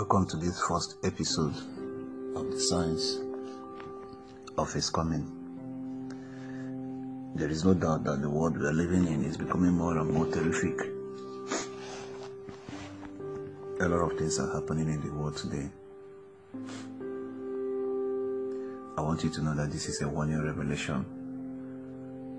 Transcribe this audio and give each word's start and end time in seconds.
Welcome 0.00 0.26
to 0.28 0.38
this 0.38 0.58
first 0.62 0.96
episode 1.04 1.54
of 2.34 2.50
the 2.50 2.58
Signs 2.58 3.20
of 4.56 4.72
His 4.72 4.88
Coming. 4.88 5.26
There 7.34 7.50
is 7.50 7.66
no 7.66 7.74
doubt 7.74 8.04
that 8.04 8.22
the 8.22 8.30
world 8.30 8.56
we 8.56 8.66
are 8.66 8.72
living 8.72 9.06
in 9.08 9.22
is 9.22 9.36
becoming 9.36 9.72
more 9.72 9.98
and 9.98 10.10
more 10.10 10.24
terrific. 10.24 10.80
A 13.80 13.88
lot 13.88 14.10
of 14.10 14.16
things 14.16 14.38
are 14.40 14.50
happening 14.54 14.88
in 14.88 15.02
the 15.02 15.12
world 15.12 15.36
today. 15.36 15.68
I 18.96 19.02
want 19.02 19.22
you 19.22 19.28
to 19.28 19.42
know 19.42 19.54
that 19.54 19.70
this 19.70 19.86
is 19.86 20.00
a 20.00 20.08
warning 20.08 20.42
revelation 20.42 21.04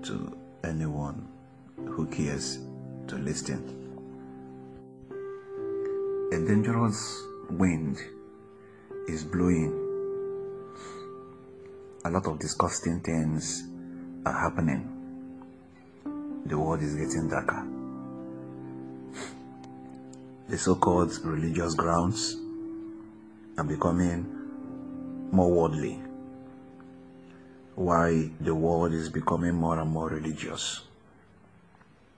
to 0.02 0.36
anyone 0.64 1.28
who 1.76 2.06
cares 2.06 2.58
to 3.06 3.14
listen. 3.18 3.78
A 6.32 6.38
dangerous 6.44 7.22
wind 7.58 7.98
is 9.08 9.24
blowing. 9.24 9.78
A 12.04 12.10
lot 12.10 12.26
of 12.26 12.38
disgusting 12.38 13.00
things 13.00 13.64
are 14.24 14.32
happening. 14.32 14.88
The 16.46 16.58
world 16.58 16.82
is 16.82 16.94
getting 16.94 17.28
darker. 17.28 17.66
The 20.48 20.58
so 20.58 20.74
called 20.76 21.12
religious 21.24 21.74
grounds 21.74 22.36
are 23.58 23.64
becoming 23.64 24.26
more 25.30 25.50
worldly. 25.50 26.00
Why 27.74 28.30
the 28.40 28.54
world 28.54 28.92
is 28.92 29.08
becoming 29.08 29.54
more 29.54 29.78
and 29.78 29.90
more 29.90 30.08
religious. 30.08 30.82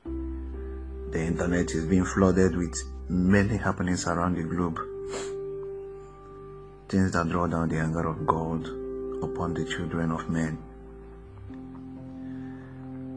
The 0.04 1.20
internet 1.20 1.70
is 1.70 1.86
being 1.86 2.04
flooded 2.04 2.56
with 2.56 2.76
many 3.08 3.56
happenings 3.56 4.06
around 4.08 4.36
the 4.36 4.42
globe 4.42 4.80
things 6.88 7.12
that 7.12 7.28
draw 7.28 7.46
down 7.46 7.68
the 7.68 7.78
anger 7.78 8.06
of 8.06 8.26
God 8.26 8.66
upon 9.22 9.54
the 9.54 9.64
children 9.64 10.10
of 10.10 10.28
men. 10.30 10.58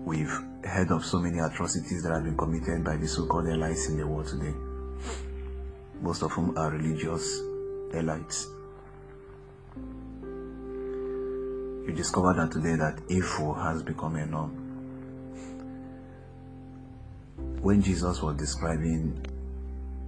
We've 0.05 0.39
heard 0.63 0.91
of 0.91 1.05
so 1.05 1.19
many 1.19 1.39
atrocities 1.39 2.03
that 2.03 2.13
have 2.13 2.23
been 2.23 2.37
committed 2.37 2.83
by 2.83 2.97
the 2.97 3.07
so-called 3.07 3.45
elites 3.45 3.89
in 3.89 3.97
the 3.97 4.07
world 4.07 4.27
today, 4.27 4.53
most 6.01 6.23
of 6.23 6.31
whom 6.31 6.57
are 6.57 6.71
religious 6.71 7.39
elites. 7.93 8.45
You 11.85 11.93
discover 11.95 12.33
that 12.33 12.51
today 12.51 12.75
that 12.75 12.99
evil 13.09 13.53
has 13.53 13.83
become 13.83 14.15
a 14.15 14.25
norm. 14.25 14.51
When 17.61 17.81
Jesus 17.81 18.21
was 18.21 18.35
describing 18.37 19.25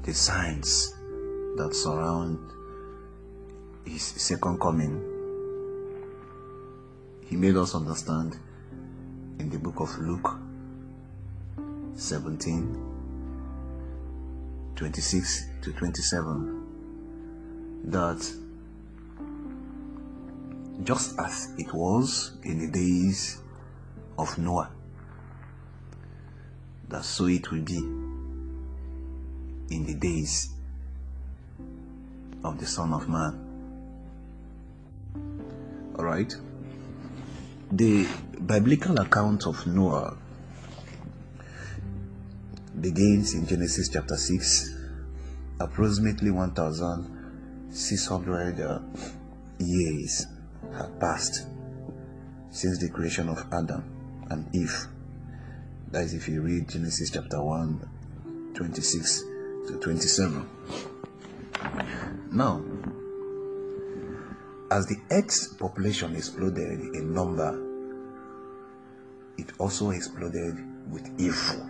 the 0.03 0.13
signs 0.13 0.93
that 1.57 1.73
surround 1.73 2.39
his 3.85 4.03
second 4.03 4.59
coming, 4.59 5.03
he 7.25 7.35
made 7.35 7.55
us 7.55 7.75
understand 7.75 8.37
in 9.39 9.49
the 9.49 9.57
book 9.57 9.79
of 9.79 9.97
Luke 9.99 10.37
17 11.95 12.85
26 14.75 15.45
to 15.61 15.73
27 15.73 16.67
that 17.85 18.33
just 20.83 21.19
as 21.19 21.53
it 21.57 21.73
was 21.73 22.37
in 22.43 22.59
the 22.59 22.67
days 22.71 23.39
of 24.17 24.37
Noah, 24.37 24.71
that 26.87 27.03
so 27.03 27.25
it 27.25 27.51
will 27.51 27.61
be 27.61 27.77
in 29.75 29.85
the 29.85 29.95
days 29.95 30.49
of 32.43 32.59
the 32.59 32.65
Son 32.65 32.91
of 32.93 33.07
Man. 33.07 33.45
Alright? 35.97 36.35
The 37.71 38.07
biblical 38.45 38.99
account 38.99 39.45
of 39.45 39.65
Noah 39.67 40.17
begins 42.79 43.33
in 43.33 43.45
Genesis 43.45 43.89
chapter 43.89 44.15
6, 44.15 44.75
approximately 45.59 46.31
1,600 46.31 48.61
uh, 48.61 48.79
years 49.59 50.25
have 50.73 50.97
passed 50.99 51.45
since 52.49 52.79
the 52.79 52.89
creation 52.89 53.29
of 53.29 53.45
Adam 53.51 53.83
and 54.29 54.47
Eve. 54.55 54.87
That 55.91 56.03
is, 56.03 56.13
if 56.13 56.29
you 56.29 56.41
read 56.41 56.69
Genesis 56.69 57.09
chapter 57.09 57.43
1, 57.43 58.51
26 58.53 59.23
to 59.67 59.77
27. 59.79 60.47
Now, 62.31 62.61
as 64.69 64.85
the 64.85 64.97
Earth's 65.09 65.47
population 65.47 66.15
exploded 66.15 66.79
in 66.95 67.11
number, 67.11 67.59
it 69.39 69.51
also 69.57 69.89
exploded 69.89 70.55
with 70.91 71.09
evil. 71.19 71.67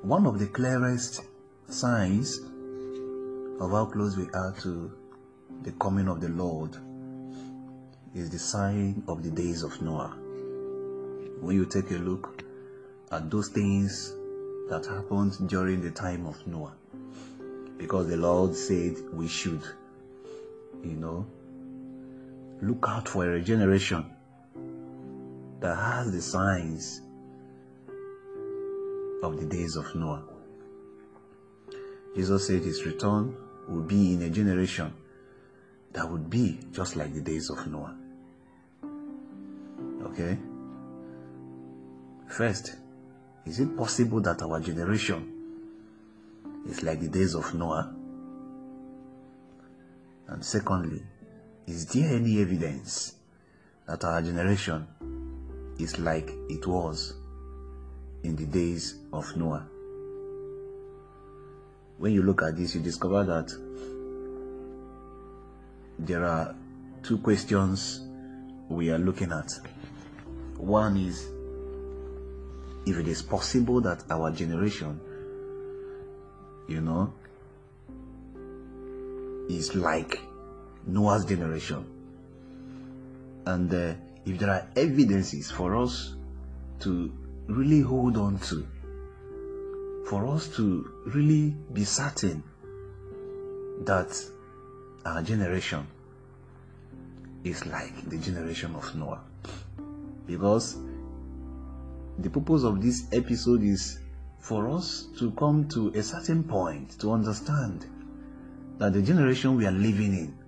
One 0.00 0.26
of 0.26 0.38
the 0.38 0.46
clearest 0.46 1.20
signs 1.68 2.38
of 3.60 3.72
how 3.72 3.90
close 3.92 4.16
we 4.16 4.30
are 4.32 4.54
to 4.62 4.90
the 5.64 5.72
coming 5.72 6.08
of 6.08 6.22
the 6.22 6.30
Lord 6.30 6.74
is 8.14 8.30
the 8.30 8.38
sign 8.38 9.02
of 9.06 9.22
the 9.22 9.30
days 9.30 9.62
of 9.62 9.82
Noah. 9.82 10.16
When 11.40 11.54
you 11.54 11.66
take 11.66 11.90
a 11.90 11.98
look 11.98 12.35
at 13.12 13.30
those 13.30 13.48
things 13.48 14.14
that 14.68 14.84
happened 14.86 15.48
during 15.48 15.80
the 15.80 15.90
time 15.90 16.26
of 16.26 16.44
Noah, 16.46 16.74
because 17.78 18.08
the 18.08 18.16
Lord 18.16 18.54
said 18.54 18.96
we 19.12 19.28
should, 19.28 19.62
you 20.82 20.96
know, 20.96 21.26
look 22.60 22.84
out 22.88 23.08
for 23.08 23.32
a 23.32 23.40
generation 23.40 24.04
that 25.60 25.76
has 25.76 26.12
the 26.12 26.20
signs 26.20 27.00
of 29.22 29.38
the 29.38 29.46
days 29.46 29.76
of 29.76 29.94
Noah. 29.94 30.22
Jesus 32.14 32.46
said 32.46 32.62
his 32.62 32.84
return 32.84 33.36
will 33.68 33.82
be 33.82 34.14
in 34.14 34.22
a 34.22 34.30
generation 34.30 34.92
that 35.92 36.10
would 36.10 36.28
be 36.28 36.58
just 36.72 36.96
like 36.96 37.14
the 37.14 37.20
days 37.20 37.50
of 37.50 37.66
Noah. 37.66 37.96
Okay? 40.02 40.38
First, 42.28 42.76
is 43.46 43.60
it 43.60 43.76
possible 43.76 44.20
that 44.20 44.42
our 44.42 44.58
generation 44.60 45.32
is 46.68 46.82
like 46.82 47.00
the 47.00 47.08
days 47.08 47.34
of 47.34 47.54
Noah? 47.54 47.94
And 50.28 50.44
secondly, 50.44 51.02
is 51.66 51.86
there 51.86 52.16
any 52.16 52.40
evidence 52.42 53.14
that 53.86 54.04
our 54.04 54.20
generation 54.20 54.86
is 55.78 55.98
like 56.00 56.28
it 56.48 56.66
was 56.66 57.14
in 58.24 58.34
the 58.34 58.46
days 58.46 58.96
of 59.12 59.36
Noah? 59.36 59.68
When 61.98 62.12
you 62.12 62.22
look 62.22 62.42
at 62.42 62.56
this, 62.56 62.74
you 62.74 62.80
discover 62.80 63.24
that 63.24 63.52
there 66.00 66.24
are 66.24 66.54
two 67.04 67.18
questions 67.18 68.00
we 68.68 68.90
are 68.90 68.98
looking 68.98 69.30
at. 69.30 69.52
One 70.56 70.96
is 70.96 71.30
if 72.86 72.96
it 72.96 73.08
is 73.08 73.20
possible 73.20 73.80
that 73.80 74.04
our 74.10 74.30
generation, 74.30 75.00
you 76.68 76.80
know, 76.80 77.12
is 79.48 79.74
like 79.74 80.20
Noah's 80.86 81.24
generation. 81.24 81.84
And 83.44 83.72
uh, 83.72 83.94
if 84.24 84.38
there 84.38 84.50
are 84.50 84.68
evidences 84.76 85.50
for 85.50 85.76
us 85.76 86.14
to 86.80 87.12
really 87.48 87.80
hold 87.80 88.16
on 88.16 88.38
to, 88.38 88.66
for 90.08 90.26
us 90.28 90.48
to 90.56 90.90
really 91.06 91.54
be 91.72 91.84
certain 91.84 92.42
that 93.84 94.16
our 95.04 95.22
generation 95.22 95.86
is 97.44 97.66
like 97.66 98.08
the 98.08 98.18
generation 98.18 98.74
of 98.74 98.94
Noah. 98.94 99.22
Because 100.26 100.76
the 102.18 102.30
purpose 102.30 102.64
of 102.64 102.82
this 102.82 103.06
episode 103.12 103.62
is 103.62 103.98
for 104.38 104.68
us 104.68 105.08
to 105.18 105.30
come 105.32 105.68
to 105.68 105.88
a 105.88 106.02
certain 106.02 106.44
point 106.44 106.98
to 107.00 107.12
understand 107.12 107.86
that 108.78 108.92
the 108.92 109.02
generation 109.02 109.56
we 109.56 109.66
are 109.66 109.72
living 109.72 110.14
in 110.14 110.38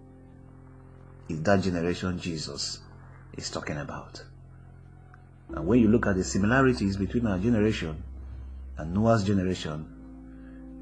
is 1.29 1.43
that 1.43 1.63
generation 1.63 2.19
Jesus 2.19 2.81
is 3.37 3.51
talking 3.51 3.79
about. 3.79 4.23
And 5.55 5.67
when 5.67 5.81
you 5.81 5.89
look 5.89 6.07
at 6.07 6.17
the 6.17 6.25
similarities 6.25 6.97
between 6.97 7.27
our 7.27 7.39
generation 7.39 8.03
and 8.77 8.95
Noah's 8.95 9.25
generation, 9.25 9.95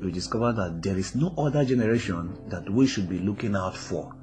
you 0.01 0.11
discover 0.11 0.53
that 0.53 0.83
there 0.83 0.97
is 0.97 1.15
no 1.15 1.33
other 1.39 1.65
generation 1.65 2.37
that 2.49 2.69
we 2.69 2.87
should 2.87 3.09
be 3.09 3.19
looking 3.19 3.57
out 3.57 3.77
for 3.77 4.15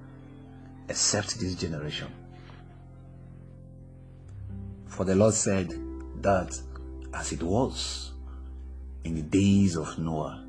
except 0.88 1.40
this 1.40 1.56
generation. 1.56 2.10
For 4.88 5.06
the 5.06 5.16
Lord 5.16 5.34
said 5.34 5.83
that 6.24 6.60
as 7.14 7.32
it 7.32 7.44
was 7.44 8.12
in 9.04 9.16
the 9.16 9.22
days 9.22 9.76
of 9.76 10.00
Noah, 10.00 10.44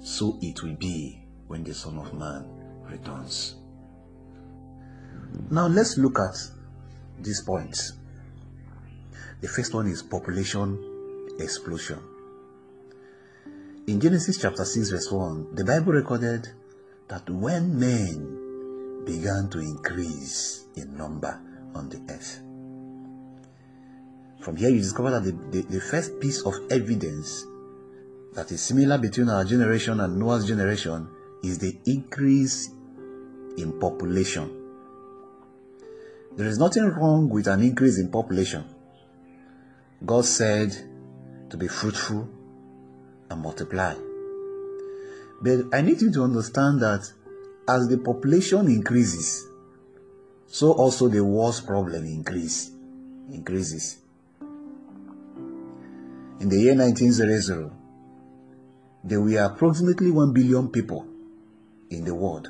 so 0.00 0.38
it 0.42 0.62
will 0.62 0.76
be 0.76 1.22
when 1.46 1.62
the 1.62 1.74
Son 1.74 1.98
of 1.98 2.12
Man 2.14 2.48
returns. 2.90 3.56
Now 5.50 5.66
let's 5.66 5.98
look 5.98 6.18
at 6.18 6.36
these 7.20 7.42
points. 7.42 7.92
The 9.40 9.48
first 9.48 9.74
one 9.74 9.86
is 9.86 10.02
population 10.02 11.34
explosion. 11.38 12.00
In 13.86 14.00
Genesis 14.00 14.38
chapter 14.40 14.64
6, 14.64 14.90
verse 14.90 15.12
1, 15.12 15.54
the 15.54 15.64
Bible 15.64 15.92
recorded 15.92 16.48
that 17.08 17.28
when 17.30 17.78
men 17.78 19.04
began 19.04 19.48
to 19.50 19.60
increase 19.60 20.64
in 20.74 20.96
number 20.96 21.38
on 21.74 21.88
the 21.88 22.00
earth, 22.12 22.40
from 24.40 24.56
here 24.56 24.70
you 24.70 24.78
discover 24.78 25.10
that 25.10 25.24
the, 25.24 25.32
the, 25.50 25.62
the 25.68 25.80
first 25.80 26.20
piece 26.20 26.42
of 26.42 26.54
evidence 26.70 27.44
that 28.34 28.50
is 28.52 28.60
similar 28.60 28.98
between 28.98 29.28
our 29.28 29.44
generation 29.44 30.00
and 30.00 30.18
Noah's 30.18 30.46
generation 30.46 31.08
is 31.42 31.58
the 31.58 31.76
increase 31.86 32.70
in 33.56 33.78
population. 33.80 34.50
There 36.36 36.46
is 36.46 36.58
nothing 36.58 36.84
wrong 36.84 37.30
with 37.30 37.46
an 37.46 37.62
increase 37.62 37.98
in 37.98 38.10
population. 38.10 38.64
God 40.04 40.24
said 40.26 40.70
to 41.48 41.56
be 41.56 41.66
fruitful 41.66 42.28
and 43.30 43.40
multiply. 43.40 43.94
But 45.40 45.74
I 45.74 45.80
need 45.80 46.02
you 46.02 46.12
to 46.12 46.22
understand 46.22 46.80
that 46.80 47.10
as 47.68 47.88
the 47.88 47.98
population 47.98 48.66
increases, 48.68 49.46
so 50.46 50.72
also 50.72 51.08
the 51.08 51.24
wars 51.24 51.60
problem 51.60 52.04
increase 52.04 52.70
increases. 53.32 53.98
In 56.38 56.50
the 56.50 56.58
year 56.58 56.74
1900, 56.74 57.70
there 59.04 59.20
were 59.20 59.38
approximately 59.38 60.10
1 60.10 60.32
billion 60.32 60.68
people 60.68 61.06
in 61.90 62.04
the 62.04 62.14
world. 62.14 62.48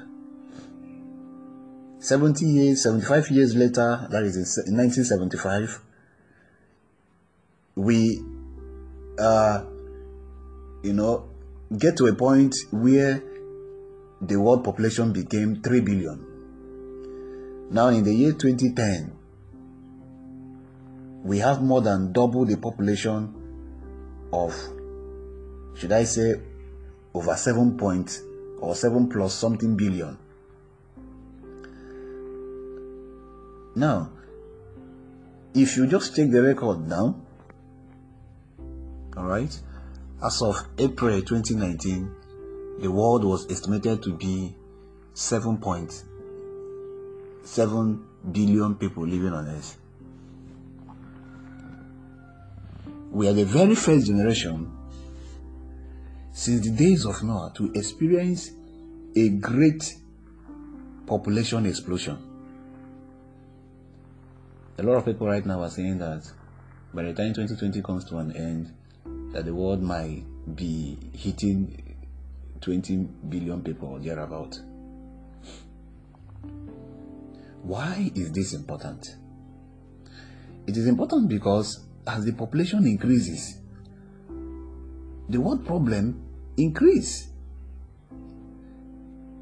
70 2.01 2.47
years, 2.47 2.83
75 2.83 3.31
years 3.31 3.55
later, 3.55 4.09
that 4.11 4.23
is 4.25 4.37
in 4.67 4.77
1975, 4.77 5.81
we, 7.77 8.23
uh, 9.19 9.65
you 10.83 10.93
know, 10.93 11.29
get 11.79 11.97
to 11.99 12.07
a 12.07 12.15
point 12.15 12.55
where 12.71 13.23
the 14.21 14.37
world 14.37 14.65
population 14.65 15.13
became 15.13 15.63
3 15.63 15.81
billion. 15.81 17.69
Now, 17.71 17.89
in 17.89 18.03
the 18.05 18.15
year 18.15 18.33
2010, 18.33 19.13
we 21.23 21.39
have 21.39 21.63
more 21.63 21.83
than 21.83 22.13
double 22.13 22.45
the 22.45 22.57
population 22.57 23.36
of, 24.33 24.55
should 25.75 25.93
I 25.93 26.05
say, 26.05 26.41
over 27.15 27.37
7 27.37 27.77
point 27.77 28.23
or 28.61 28.75
7 28.75 29.09
plus 29.09 29.35
something 29.35 29.77
billion. 29.77 30.17
Now, 33.75 34.11
if 35.55 35.77
you 35.77 35.87
just 35.87 36.17
take 36.17 36.31
the 36.31 36.43
record 36.43 36.89
now, 36.89 37.15
all 39.17 39.25
right, 39.25 39.61
as 40.23 40.43
of 40.43 40.57
April 40.79 41.21
2019, 41.21 42.11
the 42.81 42.91
world 42.91 43.25
was 43.25 43.51
estimated 43.51 44.03
to 44.03 44.13
be 44.13 44.55
7.7 45.15 48.03
billion 48.33 48.75
people 48.75 49.07
living 49.07 49.33
on 49.33 49.49
Earth. 49.49 49.79
We 53.11 53.29
are 53.29 53.33
the 53.33 53.45
very 53.45 53.75
first 53.75 54.07
generation 54.07 54.73
since 56.33 56.67
the 56.67 56.71
days 56.71 57.07
of 57.07 57.23
Noah 57.23 57.53
to 57.57 57.73
experience 57.73 58.51
a 59.15 59.31
great 59.31 59.95
population 61.07 61.65
explosion. 61.67 62.19
A 64.79 64.83
lot 64.83 64.97
of 64.97 65.05
people 65.07 65.27
right 65.27 65.45
now 65.47 65.63
are 65.63 65.71
saying 65.71 65.99
that 65.99 66.31
by 66.93 67.05
the 67.05 67.15
time 67.15 67.33
2020 67.33 67.81
comes 67.83 68.05
to 68.07 68.19
an 68.19 68.37
end, 68.37 68.75
that 69.33 69.45
the 69.45 69.55
world 69.55 69.83
might 69.83 70.25
be 70.55 70.99
hitting 71.13 71.97
20 72.61 72.97
billion 73.29 73.63
people 73.63 73.89
or 73.89 73.99
thereabout. 73.99 74.59
Why 77.63 78.11
is 78.15 78.33
this 78.33 78.53
important? 78.53 79.17
It 80.67 80.77
is 80.77 80.87
important 80.87 81.29
because 81.29 81.86
as 82.07 82.25
the 82.25 82.33
population 82.33 82.87
increases, 82.87 83.59
the 85.29 85.41
world 85.41 85.67
problem 85.67 86.23
increase. 86.57 87.29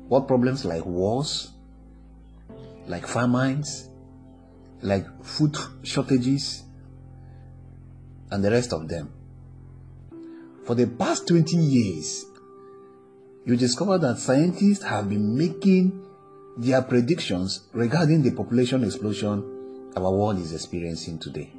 What 0.08 0.28
problems 0.28 0.64
like 0.64 0.84
wars, 0.84 1.50
like 2.86 3.06
famines, 3.06 3.88
like 4.82 5.06
food 5.24 5.56
shortages, 5.82 6.62
and 8.30 8.44
the 8.44 8.50
rest 8.50 8.72
of 8.72 8.88
them. 8.88 9.12
For 10.64 10.74
the 10.74 10.86
past 10.86 11.28
20 11.28 11.56
years, 11.56 12.24
you 13.46 13.56
discover 13.56 13.98
that 13.98 14.18
scientists 14.18 14.82
have 14.82 15.08
been 15.08 15.36
making 15.36 16.02
their 16.56 16.82
predictions 16.82 17.68
regarding 17.72 18.22
the 18.22 18.30
population 18.30 18.84
explosion 18.84 19.90
our 19.96 20.10
world 20.10 20.38
is 20.38 20.52
experiencing 20.52 21.18
today. 21.18 21.52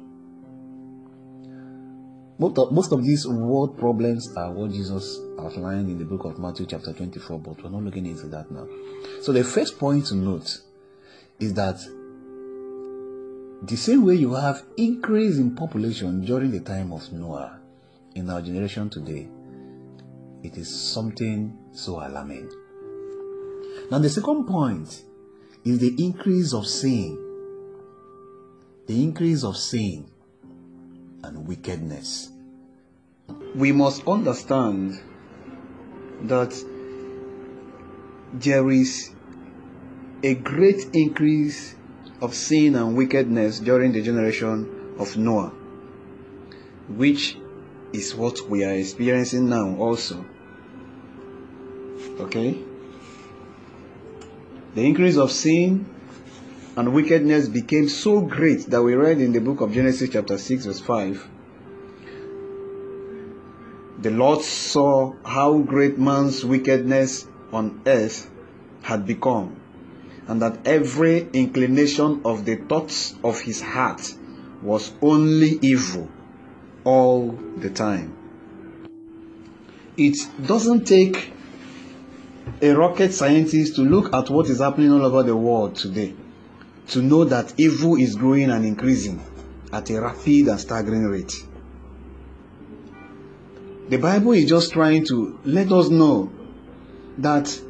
Most 2.38 2.58
of, 2.58 2.70
most 2.72 2.92
of 2.92 3.02
these 3.02 3.26
world 3.26 3.78
problems 3.78 4.30
are 4.36 4.52
what 4.52 4.70
Jesus 4.70 5.20
outlined 5.38 5.88
in 5.88 5.98
the 5.98 6.04
book 6.04 6.24
of 6.24 6.38
Matthew, 6.38 6.66
chapter 6.66 6.92
24, 6.92 7.38
but 7.38 7.62
we're 7.62 7.70
not 7.70 7.82
looking 7.82 8.04
into 8.04 8.26
that 8.26 8.50
now. 8.50 8.68
So, 9.22 9.32
the 9.32 9.42
first 9.42 9.78
point 9.78 10.06
to 10.06 10.14
note 10.14 10.58
is 11.40 11.54
that 11.54 11.78
the 13.62 13.76
same 13.76 14.04
way 14.04 14.16
you 14.16 14.34
have 14.34 14.64
increase 14.76 15.38
in 15.38 15.54
population 15.54 16.26
during 16.26 16.50
the 16.50 16.60
time 16.60 16.92
of 16.92 17.10
Noah, 17.10 17.58
in 18.14 18.28
our 18.28 18.42
generation 18.42 18.90
today, 18.90 19.28
it 20.42 20.58
is 20.58 20.68
something 20.92 21.56
so 21.72 22.06
alarming. 22.06 22.50
Now, 23.90 23.98
the 23.98 24.10
second 24.10 24.46
point 24.46 25.04
is 25.64 25.78
the 25.78 25.94
increase 26.04 26.52
of 26.52 26.66
sin. 26.66 27.22
The 28.86 29.02
increase 29.02 29.42
of 29.42 29.56
sin 29.56 30.06
and 31.26 31.46
wickedness. 31.46 32.30
We 33.54 33.72
must 33.72 34.06
understand 34.06 35.00
that 36.22 36.54
there 38.32 38.70
is 38.70 39.10
a 40.22 40.34
great 40.34 40.94
increase 40.94 41.74
of 42.20 42.34
sin 42.34 42.76
and 42.76 42.96
wickedness 42.96 43.60
during 43.60 43.92
the 43.92 44.02
generation 44.02 44.94
of 44.98 45.16
Noah, 45.16 45.52
which 46.88 47.36
is 47.92 48.14
what 48.14 48.48
we 48.48 48.64
are 48.64 48.72
experiencing 48.72 49.48
now, 49.48 49.76
also. 49.76 50.24
Okay? 52.20 52.58
The 54.74 54.86
increase 54.86 55.16
of 55.16 55.32
sin 55.32 55.86
and 56.76 56.92
wickedness 56.92 57.48
became 57.48 57.88
so 57.88 58.20
great 58.20 58.66
that 58.66 58.82
we 58.82 58.94
read 58.94 59.18
in 59.18 59.32
the 59.32 59.40
book 59.40 59.62
of 59.62 59.72
Genesis, 59.72 60.10
chapter 60.10 60.36
6, 60.36 60.66
verse 60.66 60.80
5. 60.80 61.28
The 64.02 64.10
Lord 64.10 64.42
saw 64.42 65.14
how 65.24 65.58
great 65.58 65.98
man's 65.98 66.44
wickedness 66.44 67.26
on 67.50 67.80
earth 67.86 68.30
had 68.82 69.06
become, 69.06 69.56
and 70.28 70.42
that 70.42 70.66
every 70.66 71.26
inclination 71.32 72.20
of 72.26 72.44
the 72.44 72.56
thoughts 72.56 73.14
of 73.24 73.40
his 73.40 73.62
heart 73.62 74.14
was 74.60 74.92
only 75.00 75.58
evil 75.62 76.10
all 76.84 77.30
the 77.56 77.70
time. 77.70 78.14
It 79.96 80.18
doesn't 80.46 80.84
take 80.84 81.32
a 82.60 82.72
rocket 82.72 83.14
scientist 83.14 83.76
to 83.76 83.80
look 83.80 84.12
at 84.12 84.28
what 84.28 84.50
is 84.50 84.60
happening 84.60 84.92
all 84.92 85.06
over 85.06 85.22
the 85.22 85.34
world 85.34 85.74
today 85.74 86.14
to 86.88 87.02
know 87.02 87.24
that 87.24 87.58
evil 87.58 87.96
is 87.96 88.14
growing 88.14 88.50
and 88.50 88.64
increasing 88.64 89.20
at 89.72 89.90
a 89.90 90.00
rapid 90.00 90.48
and 90.48 90.60
staggering 90.60 91.04
rate. 91.04 91.32
The 93.88 93.98
Bible 93.98 94.32
is 94.32 94.48
just 94.48 94.72
trying 94.72 95.04
to 95.06 95.38
let 95.44 95.70
us 95.70 95.88
know 95.88 96.32
that 97.18 97.60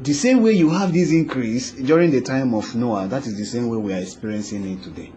the 0.00 0.12
same 0.12 0.42
way 0.42 0.52
you 0.52 0.70
have 0.70 0.92
this 0.92 1.10
increase 1.10 1.72
during 1.72 2.10
the 2.10 2.20
time 2.20 2.54
of 2.54 2.74
Noah, 2.74 3.08
that 3.08 3.26
is 3.26 3.36
the 3.36 3.44
same 3.44 3.68
way 3.68 3.78
we 3.78 3.92
are 3.92 3.98
experiencing 3.98 4.70
it 4.70 4.82
today. 4.82 5.12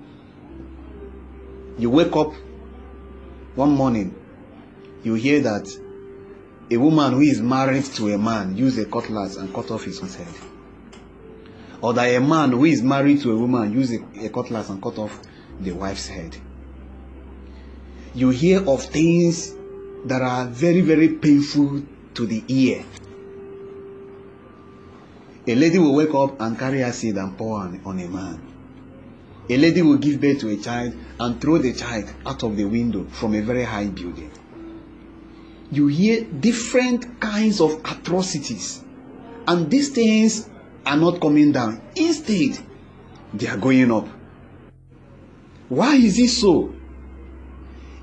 You 1.78 1.90
wake 1.90 2.16
up 2.16 2.34
one 3.56 3.72
morning, 3.72 4.16
you 5.04 5.14
hear 5.16 5.42
that 5.42 5.68
a 6.70 6.78
woman 6.78 7.14
who 7.14 7.22
is 7.22 7.42
married 7.42 7.86
to 7.86 8.14
a 8.14 8.18
man 8.18 8.56
use 8.56 8.78
a 8.78 8.86
cutlass 8.86 9.36
and 9.36 9.54
cut 9.54 9.70
off 9.72 9.84
his 9.84 10.00
head. 10.16 10.51
Or 11.82 11.94
that 11.94 12.06
a 12.06 12.20
man 12.20 12.52
who 12.52 12.66
is 12.66 12.82
married 12.82 13.22
to 13.22 13.32
a 13.32 13.38
woman 13.38 13.74
use 13.74 13.92
a, 13.94 14.26
a 14.26 14.30
cutlass 14.30 14.70
and 14.70 14.82
cut 14.82 14.98
off 14.98 15.20
the 15.60 15.72
wife's 15.72 16.08
head. 16.08 16.36
you 18.14 18.30
hear 18.30 18.68
of 18.68 18.84
things 18.84 19.54
that 20.06 20.22
are 20.22 20.46
very, 20.48 20.82
very 20.82 21.10
painful 21.10 21.84
to 22.14 22.26
the 22.26 22.44
ear. 22.48 22.84
A 25.48 25.56
lady 25.56 25.80
will 25.80 25.96
wake 25.96 26.14
up 26.14 26.40
and 26.40 26.58
carry 26.58 26.84
acid 26.84 27.18
and 27.18 27.38
pour 27.38 27.60
on, 27.60 27.82
on 27.86 28.00
a 28.00 28.08
man. 28.08 28.42
A 29.50 29.58
lady 29.58 29.82
will 29.82 29.98
give 29.98 30.22
birth 30.22 30.40
to 30.42 30.50
a 30.50 30.58
child 30.58 30.94
and 31.20 31.42
throw 31.42 31.58
the 31.58 31.74
child 31.74 32.06
out 32.26 32.44
of 32.44 32.56
the 32.58 32.66
window 32.66 33.06
from 33.10 33.34
a 33.36 33.42
very 33.42 33.64
high 33.64 33.88
building. 33.88 34.32
You 35.72 35.88
hear 35.88 36.24
different 36.26 37.20
kinds 37.20 37.62
of 37.62 37.82
atrocities, 37.86 38.84
and 39.48 39.70
these 39.70 39.90
things 39.90 40.50
are 40.86 40.98
not 40.98 41.22
coming 41.22 41.52
down. 41.52 41.82
Instead, 41.96 42.58
they 43.34 43.48
are 43.48 43.58
going 43.58 43.92
up. 43.92 44.08
Why 45.70 45.96
is 45.96 46.20
it 46.20 46.30
so? 46.30 46.74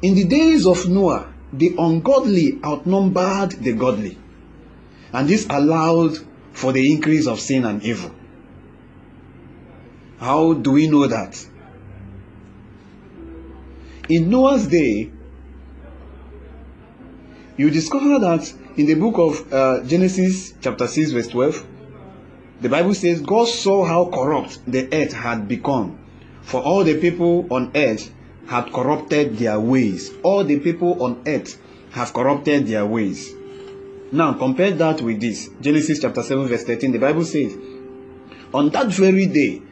In 0.00 0.14
the 0.14 0.24
days 0.24 0.66
of 0.66 0.88
Noah, 0.88 1.32
the 1.52 1.74
ungodly 1.78 2.58
outnumbered 2.64 3.52
the 3.52 3.72
godly, 3.72 4.16
and 5.12 5.28
this 5.28 5.46
allowed 5.50 6.16
for 6.52 6.72
the 6.72 6.92
increase 6.92 7.26
of 7.26 7.40
sin 7.40 7.64
and 7.64 7.82
evil. 7.82 8.14
How 10.18 10.54
do 10.54 10.72
we 10.72 10.88
know 10.88 11.06
that? 11.06 11.44
In 14.08 14.30
Noah's 14.30 14.66
day, 14.66 15.10
you 17.56 17.70
discover 17.70 18.18
that 18.20 18.52
in 18.76 18.86
the 18.86 18.94
book 18.94 19.18
of 19.18 19.52
uh, 19.52 19.82
Genesis, 19.84 20.54
chapter 20.60 20.86
6, 20.86 21.10
verse 21.10 21.28
12, 21.28 21.66
the 22.60 22.68
Bible 22.68 22.94
says, 22.94 23.20
God 23.20 23.46
saw 23.46 23.84
how 23.84 24.06
corrupt 24.06 24.60
the 24.66 24.88
earth 24.92 25.12
had 25.12 25.46
become, 25.46 25.98
for 26.42 26.60
all 26.60 26.82
the 26.82 27.00
people 27.00 27.46
on 27.50 27.70
earth 27.74 28.12
had 28.48 28.72
corrupted 28.72 29.38
their 29.38 29.60
ways. 29.60 30.10
All 30.22 30.42
the 30.42 30.58
people 30.58 31.02
on 31.02 31.22
earth 31.26 31.60
have 31.92 32.12
corrupted 32.12 32.66
their 32.66 32.84
ways. 32.84 33.32
Now, 34.10 34.32
compare 34.32 34.72
that 34.72 35.02
with 35.02 35.20
this. 35.20 35.50
Genesis 35.60 36.00
chapter 36.00 36.22
7, 36.22 36.48
verse 36.48 36.64
13. 36.64 36.92
The 36.92 36.98
Bible 36.98 37.24
says, 37.24 37.54
On 38.54 38.70
that 38.70 38.86
very 38.88 39.26
day, 39.26 39.62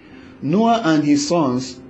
Noah 0.43 0.83
and 0.85 1.03
his 1.03 1.27
sons, 1.27 1.81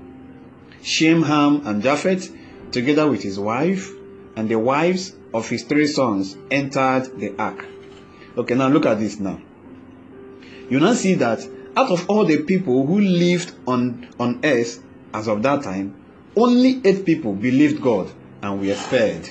Shem, 0.83 1.25
Ham, 1.25 1.67
and 1.67 1.83
Japheth, 1.83 2.33
together 2.71 3.09
with 3.09 3.23
his 3.23 3.38
wife 3.38 3.91
and 4.37 4.49
the 4.49 4.59
wives 4.59 5.15
of 5.35 5.49
his 5.49 5.65
three 5.65 5.88
sons, 5.88 6.37
entered 6.50 7.19
the 7.19 7.35
ark. 7.37 7.67
Okay, 8.38 8.55
now 8.55 8.69
look 8.69 8.87
at 8.87 9.00
this 9.00 9.19
now. 9.19 9.41
You 10.68 10.80
now 10.80 10.94
see 10.94 11.14
that 11.14 11.46
out 11.76 11.90
of 11.90 12.08
all 12.08 12.25
the 12.25 12.42
people 12.42 12.87
who 12.87 13.00
lived 13.00 13.54
on, 13.66 14.08
on 14.18 14.40
earth 14.42 14.82
as 15.12 15.28
of 15.28 15.42
that 15.42 15.62
time, 15.62 15.94
only 16.35 16.80
eight 16.85 17.04
people 17.04 17.35
believed 17.35 17.80
God 17.80 18.11
and 18.42 18.61
were 18.61 18.75
spared. 18.75 19.28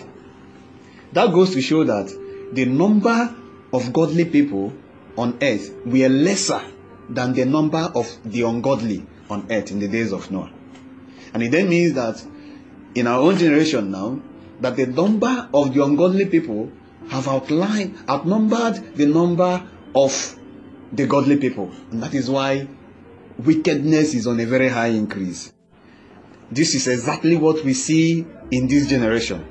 That 1.14 1.34
goes 1.34 1.54
to 1.54 1.62
show 1.62 1.84
that 1.84 2.08
the 2.54 2.66
number 2.66 3.36
of 3.74 3.92
godly 3.94 4.26
people 4.26 4.74
on 5.18 5.38
earth 5.42 5.74
were 5.86 6.10
lesser 6.10 6.62
than 7.10 7.34
the 7.34 7.46
number 7.46 7.92
of 7.94 8.18
the 8.24 8.42
ungodly 8.44 9.06
on 9.30 9.48
earth 9.52 9.72
in 9.72 9.80
the 9.80 9.88
days 9.88 10.12
of 10.12 10.32
Noah. 10.32 10.52
And 11.34 11.44
it 11.44 11.52
then 11.52 11.70
means 11.70 11.94
that 11.94 12.24
in 12.96 13.08
our 13.08 13.20
own 13.20 13.38
generation 13.38 13.92
now, 13.92 14.22
that 14.62 14.78
the 14.78 14.86
number 14.88 15.50
of 15.54 15.74
the 15.74 15.84
ungodly 15.84 16.26
people 16.28 16.72
have 17.10 17.28
outlined, 17.28 17.98
outnumbered 18.10 18.96
the 18.96 19.06
number 19.06 19.68
of 19.94 20.40
the 20.92 21.08
godly 21.08 21.38
people. 21.38 21.72
And 21.92 22.02
that 22.04 22.14
is 22.14 22.30
why 22.30 22.68
wickedness 23.38 24.14
is 24.14 24.28
on 24.28 24.40
a 24.40 24.46
very 24.46 24.70
high 24.70 24.88
increase. 24.88 25.52
This 26.52 26.76
is 26.76 26.88
exactly 26.88 27.36
what 27.36 27.64
we 27.64 27.74
see 27.74 28.26
in 28.52 28.68
this 28.68 28.88
generation, 28.88 29.42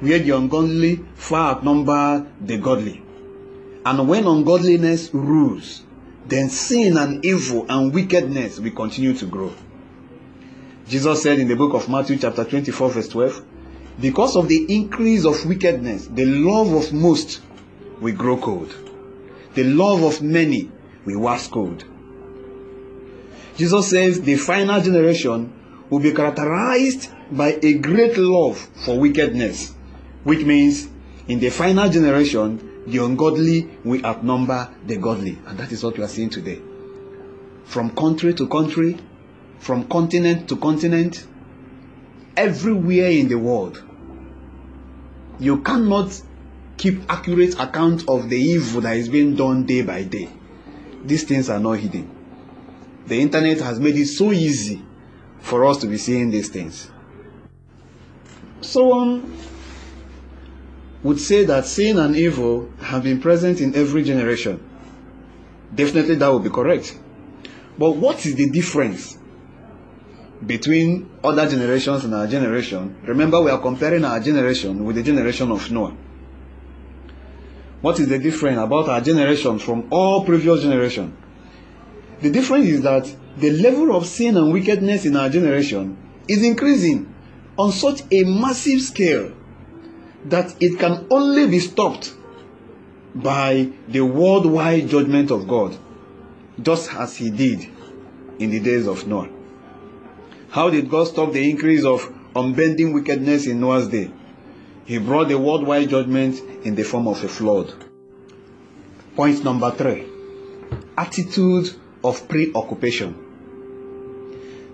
where 0.00 0.18
the 0.18 0.30
ungodly 0.30 1.04
far 1.14 1.56
outnumber 1.56 2.26
the 2.40 2.58
godly. 2.58 3.02
And 3.84 4.08
when 4.08 4.26
ungodliness 4.26 5.12
rules, 5.12 5.82
then 6.26 6.48
sin 6.48 6.96
and 6.96 7.24
evil 7.24 7.66
and 7.68 7.92
wickedness 7.92 8.60
will 8.60 8.70
continue 8.70 9.14
to 9.14 9.26
grow. 9.26 9.52
Jesus 10.86 11.22
said 11.22 11.38
in 11.38 11.48
the 11.48 11.56
book 11.56 11.74
of 11.74 11.88
Matthew, 11.88 12.18
chapter 12.18 12.44
24, 12.44 12.90
verse 12.90 13.08
12, 13.08 13.44
because 14.00 14.36
of 14.36 14.48
the 14.48 14.66
increase 14.74 15.24
of 15.24 15.44
wickedness, 15.46 16.06
the 16.06 16.24
love 16.24 16.72
of 16.72 16.92
most 16.92 17.42
will 18.00 18.14
grow 18.14 18.36
cold. 18.36 18.89
The 19.54 19.64
love 19.64 20.02
of 20.02 20.22
many 20.22 20.70
will 21.04 21.20
wax 21.20 21.48
cold. 21.48 21.84
Jesus 23.56 23.90
says 23.90 24.20
the 24.20 24.36
final 24.36 24.80
generation 24.80 25.52
will 25.90 25.98
be 26.00 26.12
characterized 26.12 27.10
by 27.30 27.58
a 27.62 27.74
great 27.74 28.16
love 28.16 28.58
for 28.84 28.98
wickedness, 28.98 29.74
which 30.24 30.44
means 30.44 30.88
in 31.28 31.40
the 31.40 31.50
final 31.50 31.88
generation, 31.88 32.84
the 32.86 33.04
ungodly 33.04 33.68
will 33.84 34.04
outnumber 34.04 34.68
the 34.86 34.96
godly. 34.96 35.38
And 35.46 35.58
that 35.58 35.70
is 35.72 35.84
what 35.84 35.98
we 35.98 36.04
are 36.04 36.08
seeing 36.08 36.30
today. 36.30 36.60
From 37.64 37.90
country 37.94 38.34
to 38.34 38.48
country, 38.48 38.96
from 39.58 39.86
continent 39.88 40.48
to 40.48 40.56
continent, 40.56 41.26
everywhere 42.36 43.10
in 43.10 43.28
the 43.28 43.38
world, 43.38 43.82
you 45.38 45.60
cannot 45.62 46.20
keep 46.80 47.02
accurate 47.10 47.60
account 47.60 48.08
of 48.08 48.30
the 48.30 48.38
evil 48.38 48.80
that 48.80 48.96
is 48.96 49.10
being 49.10 49.36
done 49.36 49.66
day 49.66 49.82
by 49.82 50.02
day. 50.02 50.30
These 51.04 51.24
things 51.24 51.50
are 51.50 51.60
not 51.60 51.72
hidden. 51.72 52.08
The 53.06 53.20
internet 53.20 53.60
has 53.60 53.78
made 53.78 53.96
it 53.96 54.06
so 54.06 54.32
easy 54.32 54.82
for 55.40 55.66
us 55.66 55.76
to 55.82 55.86
be 55.86 55.98
seeing 55.98 56.30
these 56.30 56.48
things. 56.48 56.90
Someone 58.62 59.36
would 61.02 61.20
say 61.20 61.44
that 61.44 61.66
sin 61.66 61.98
and 61.98 62.16
evil 62.16 62.70
have 62.80 63.02
been 63.02 63.20
present 63.20 63.60
in 63.60 63.74
every 63.74 64.02
generation. 64.02 64.58
Definitely 65.74 66.14
that 66.14 66.32
would 66.32 66.44
be 66.44 66.50
correct. 66.50 66.98
But 67.76 67.90
what 67.96 68.24
is 68.24 68.36
the 68.36 68.48
difference 68.48 69.18
between 70.46 71.10
other 71.22 71.46
generations 71.46 72.04
and 72.04 72.14
our 72.14 72.26
generation? 72.26 72.96
Remember, 73.02 73.38
we 73.42 73.50
are 73.50 73.60
comparing 73.60 74.06
our 74.06 74.18
generation 74.20 74.82
with 74.82 74.96
the 74.96 75.02
generation 75.02 75.50
of 75.50 75.70
Noah. 75.70 75.94
What 77.80 77.98
is 77.98 78.08
the 78.08 78.18
difference 78.18 78.58
about 78.58 78.88
our 78.88 79.00
generation 79.00 79.58
from 79.58 79.86
all 79.90 80.24
previous 80.24 80.62
generations? 80.62 81.14
The 82.20 82.30
difference 82.30 82.66
is 82.66 82.82
that 82.82 83.14
the 83.38 83.50
level 83.50 83.96
of 83.96 84.06
sin 84.06 84.36
and 84.36 84.52
wickedness 84.52 85.06
in 85.06 85.16
our 85.16 85.30
generation 85.30 85.96
is 86.28 86.44
increasing 86.44 87.12
on 87.58 87.72
such 87.72 88.02
a 88.10 88.24
massive 88.24 88.82
scale 88.82 89.32
that 90.26 90.54
it 90.60 90.78
can 90.78 91.06
only 91.10 91.46
be 91.46 91.58
stopped 91.58 92.14
by 93.14 93.70
the 93.88 94.02
worldwide 94.02 94.88
judgment 94.88 95.30
of 95.30 95.48
God, 95.48 95.76
just 96.62 96.92
as 96.94 97.16
He 97.16 97.30
did 97.30 97.66
in 98.38 98.50
the 98.50 98.60
days 98.60 98.86
of 98.86 99.06
Noah. 99.06 99.30
How 100.50 100.68
did 100.68 100.90
God 100.90 101.06
stop 101.06 101.32
the 101.32 101.48
increase 101.48 101.84
of 101.84 102.12
unbending 102.36 102.92
wickedness 102.92 103.46
in 103.46 103.60
Noah's 103.60 103.88
day? 103.88 104.10
He 104.90 104.98
brought 104.98 105.28
the 105.28 105.38
worldwide 105.38 105.88
judgment 105.88 106.42
in 106.64 106.74
the 106.74 106.82
form 106.82 107.06
of 107.06 107.22
a 107.22 107.28
flood. 107.28 107.72
Point 109.14 109.44
number 109.44 109.70
three 109.70 110.04
attitude 110.98 111.72
of 112.02 112.26
preoccupation. 112.26 113.14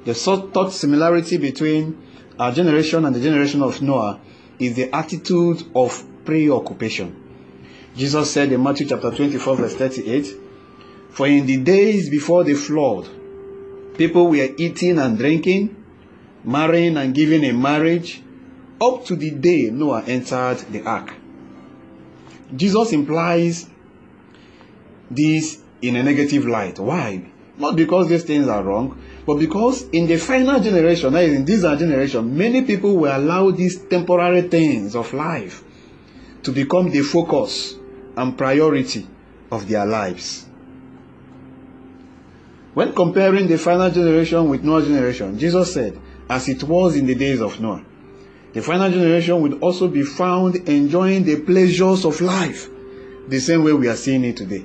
The 0.06 0.14
third 0.14 0.72
similarity 0.72 1.36
between 1.36 1.98
our 2.38 2.50
generation 2.50 3.04
and 3.04 3.14
the 3.14 3.20
generation 3.20 3.60
of 3.62 3.82
Noah 3.82 4.18
is 4.58 4.74
the 4.74 4.90
attitude 4.96 5.62
of 5.74 6.02
preoccupation. 6.24 7.14
Jesus 7.94 8.30
said 8.30 8.50
in 8.52 8.62
Matthew 8.62 8.86
chapter 8.86 9.10
24, 9.10 9.56
verse 9.56 9.74
38, 9.74 10.34
For 11.10 11.26
in 11.26 11.44
the 11.44 11.58
days 11.58 12.08
before 12.08 12.42
the 12.42 12.54
flood, 12.54 13.06
people 13.98 14.28
were 14.28 14.48
eating 14.56 14.98
and 14.98 15.18
drinking, 15.18 15.76
marrying 16.42 16.96
and 16.96 17.14
giving 17.14 17.44
in 17.44 17.60
marriage, 17.60 18.22
up 18.80 19.04
to 19.06 19.16
the 19.16 19.30
day 19.30 19.70
Noah 19.70 20.02
entered 20.06 20.58
the 20.70 20.82
ark. 20.82 21.14
Jesus 22.54 22.92
implies 22.92 23.68
this 25.10 25.62
in 25.82 25.96
a 25.96 26.02
negative 26.02 26.46
light. 26.46 26.78
Why? 26.78 27.24
Not 27.58 27.76
because 27.76 28.08
these 28.08 28.24
things 28.24 28.48
are 28.48 28.62
wrong, 28.62 29.00
but 29.24 29.38
because 29.38 29.88
in 29.90 30.06
the 30.06 30.16
final 30.16 30.60
generation, 30.60 31.12
that 31.14 31.24
is 31.24 31.34
in 31.34 31.44
this 31.44 31.62
generation, 31.62 32.36
many 32.36 32.62
people 32.62 32.96
will 32.96 33.16
allow 33.16 33.50
these 33.50 33.82
temporary 33.84 34.42
things 34.42 34.94
of 34.94 35.12
life 35.12 35.64
to 36.42 36.52
become 36.52 36.90
the 36.90 37.02
focus 37.02 37.74
and 38.16 38.36
priority 38.36 39.06
of 39.50 39.68
their 39.68 39.86
lives. 39.86 40.46
When 42.74 42.92
comparing 42.92 43.46
the 43.46 43.56
final 43.56 43.90
generation 43.90 44.50
with 44.50 44.62
Noah's 44.62 44.86
generation, 44.86 45.38
Jesus 45.38 45.72
said, 45.72 45.98
as 46.28 46.48
it 46.48 46.62
was 46.62 46.94
in 46.94 47.06
the 47.06 47.14
days 47.14 47.40
of 47.40 47.58
Noah, 47.58 47.82
the 48.56 48.62
final 48.62 48.90
generation 48.90 49.38
would 49.42 49.60
also 49.60 49.86
be 49.86 50.02
found 50.02 50.56
enjoying 50.66 51.24
the 51.24 51.38
pleasures 51.42 52.06
of 52.06 52.22
life 52.22 52.70
the 53.28 53.38
same 53.38 53.62
way 53.62 53.74
we 53.74 53.86
are 53.86 53.96
seeing 53.96 54.24
it 54.24 54.38
today. 54.38 54.64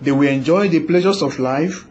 They 0.00 0.10
will 0.10 0.28
enjoy 0.28 0.66
the 0.66 0.80
pleasures 0.80 1.22
of 1.22 1.38
life 1.38 1.86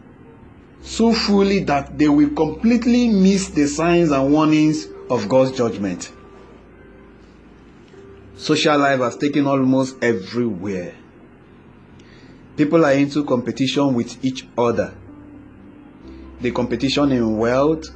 so 0.82 1.14
fully 1.14 1.60
that 1.60 1.96
they 1.96 2.10
will 2.10 2.28
completely 2.34 3.08
miss 3.08 3.48
the 3.48 3.66
signs 3.66 4.10
and 4.10 4.30
warnings 4.30 4.86
of 5.08 5.26
God's 5.26 5.56
judgment. 5.56 6.12
Social 8.36 8.76
life 8.76 9.00
has 9.00 9.16
taken 9.16 9.46
almost 9.46 9.96
everywhere. 10.04 10.96
People 12.58 12.84
are 12.84 12.92
into 12.92 13.24
competition 13.24 13.94
with 13.94 14.22
each 14.22 14.46
other. 14.58 14.92
The 16.42 16.50
competition 16.50 17.10
in 17.12 17.38
wealth, 17.38 17.86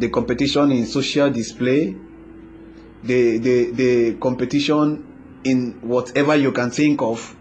the 0.00 0.08
competition 0.08 0.72
in 0.72 0.86
social 0.86 1.30
display, 1.30 1.94
the, 3.02 3.38
the, 3.38 3.70
the 3.70 4.14
competition 4.14 5.06
in 5.44 5.72
whatever 5.82 6.34
you 6.36 6.52
can 6.52 6.70
think 6.70 7.02
of. 7.02 7.36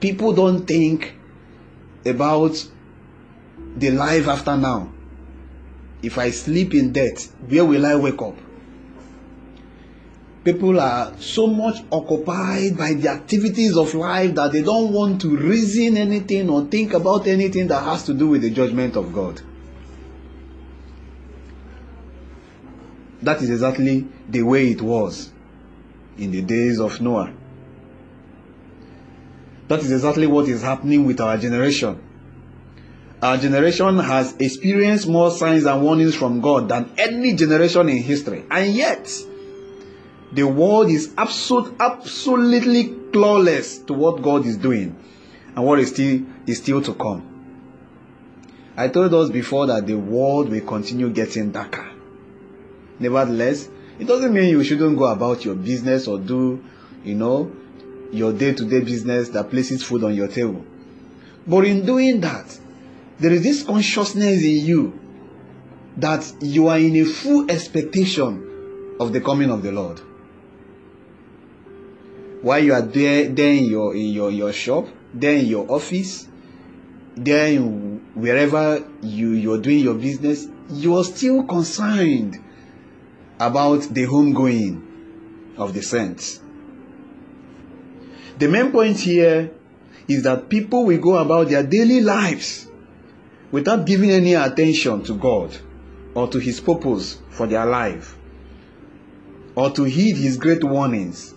People 0.00 0.32
don't 0.32 0.66
think 0.66 1.14
about 2.04 2.66
the 3.76 3.90
life 3.90 4.28
after 4.28 4.56
now. 4.56 4.92
If 6.02 6.18
I 6.18 6.30
sleep 6.30 6.74
in 6.74 6.92
death, 6.92 7.32
where 7.48 7.64
will 7.64 7.84
I 7.84 7.96
wake 7.96 8.20
up? 8.20 8.36
People 10.44 10.78
are 10.78 11.12
so 11.18 11.48
much 11.48 11.82
occupied 11.90 12.78
by 12.78 12.94
the 12.94 13.08
activities 13.08 13.76
of 13.76 13.94
life 13.94 14.34
that 14.36 14.52
they 14.52 14.62
don't 14.62 14.92
want 14.92 15.20
to 15.22 15.36
reason 15.36 15.96
anything 15.96 16.48
or 16.48 16.64
think 16.66 16.92
about 16.92 17.26
anything 17.26 17.66
that 17.66 17.82
has 17.82 18.04
to 18.04 18.14
do 18.14 18.28
with 18.28 18.42
the 18.42 18.50
judgment 18.50 18.96
of 18.96 19.12
God. 19.12 19.42
That 23.26 23.42
is 23.42 23.50
exactly 23.50 24.06
the 24.28 24.42
way 24.44 24.68
it 24.68 24.80
was 24.80 25.32
in 26.16 26.30
the 26.30 26.42
days 26.42 26.78
of 26.78 27.00
Noah. 27.00 27.32
That 29.66 29.80
is 29.80 29.90
exactly 29.90 30.28
what 30.28 30.46
is 30.46 30.62
happening 30.62 31.04
with 31.04 31.20
our 31.20 31.36
generation. 31.36 32.00
Our 33.20 33.36
generation 33.36 33.98
has 33.98 34.36
experienced 34.36 35.08
more 35.08 35.32
signs 35.32 35.64
and 35.64 35.82
warnings 35.82 36.14
from 36.14 36.40
God 36.40 36.68
than 36.68 36.92
any 36.96 37.34
generation 37.34 37.88
in 37.88 38.00
history. 38.00 38.44
And 38.48 38.72
yet, 38.72 39.10
the 40.30 40.44
world 40.44 40.88
is 40.88 41.12
absolute, 41.18 41.74
absolutely 41.80 42.84
clawless 43.10 43.84
to 43.88 43.92
what 43.92 44.22
God 44.22 44.46
is 44.46 44.56
doing 44.56 44.94
and 45.56 45.66
what 45.66 45.80
is 45.80 45.88
still, 45.88 46.24
is 46.46 46.58
still 46.58 46.80
to 46.80 46.94
come. 46.94 47.26
I 48.76 48.86
told 48.86 49.12
us 49.14 49.30
before 49.30 49.66
that 49.66 49.84
the 49.88 49.96
world 49.96 50.48
will 50.48 50.64
continue 50.64 51.10
getting 51.10 51.50
darker. 51.50 51.95
Nevertheless, 52.98 53.68
it 53.98 54.06
doesn't 54.06 54.32
mean 54.32 54.50
you 54.50 54.62
shouldn't 54.62 54.98
go 54.98 55.04
about 55.04 55.44
your 55.44 55.54
business 55.54 56.06
or 56.06 56.18
do, 56.18 56.62
you 57.04 57.14
know, 57.14 57.50
your 58.12 58.32
day 58.32 58.52
to 58.52 58.64
day 58.64 58.80
business 58.80 59.30
that 59.30 59.50
places 59.50 59.82
food 59.82 60.04
on 60.04 60.14
your 60.14 60.28
table. 60.28 60.64
But 61.46 61.64
in 61.64 61.86
doing 61.86 62.20
that, 62.20 62.58
there 63.18 63.32
is 63.32 63.42
this 63.42 63.62
consciousness 63.62 64.42
in 64.42 64.66
you 64.66 65.00
that 65.96 66.30
you 66.40 66.68
are 66.68 66.78
in 66.78 66.96
a 66.96 67.04
full 67.04 67.50
expectation 67.50 68.96
of 69.00 69.12
the 69.12 69.20
coming 69.20 69.50
of 69.50 69.62
the 69.62 69.72
Lord. 69.72 70.00
While 72.42 72.62
you 72.62 72.74
are 72.74 72.82
there, 72.82 73.24
in 73.24 73.64
your 73.64 73.94
in 73.94 74.06
your, 74.06 74.30
your 74.30 74.52
shop, 74.52 74.86
there 75.14 75.34
in 75.34 75.46
your 75.46 75.70
office, 75.70 76.28
there 77.16 77.48
in 77.48 78.04
wherever 78.14 78.86
you, 79.02 79.30
you're 79.30 79.60
doing 79.60 79.80
your 79.80 79.94
business, 79.94 80.46
you 80.70 80.96
are 80.96 81.04
still 81.04 81.44
concerned 81.44 82.42
about 83.38 83.82
the 83.82 84.04
homegoing 84.06 85.56
of 85.58 85.74
the 85.74 85.82
saints. 85.82 86.40
The 88.38 88.48
main 88.48 88.70
point 88.70 88.98
here 88.98 89.50
is 90.08 90.22
that 90.24 90.48
people 90.48 90.84
will 90.84 90.98
go 91.00 91.16
about 91.16 91.48
their 91.48 91.62
daily 91.62 92.00
lives 92.00 92.68
without 93.50 93.86
giving 93.86 94.10
any 94.10 94.34
attention 94.34 95.02
to 95.04 95.14
God 95.14 95.56
or 96.14 96.28
to 96.28 96.38
His 96.38 96.60
purpose 96.60 97.18
for 97.30 97.46
their 97.46 97.66
life 97.66 98.16
or 99.54 99.70
to 99.70 99.84
heed 99.84 100.16
His 100.16 100.36
great 100.36 100.62
warnings 100.62 101.34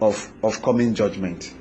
of, 0.00 0.32
of 0.42 0.62
coming 0.62 0.94
judgment. 0.94 1.52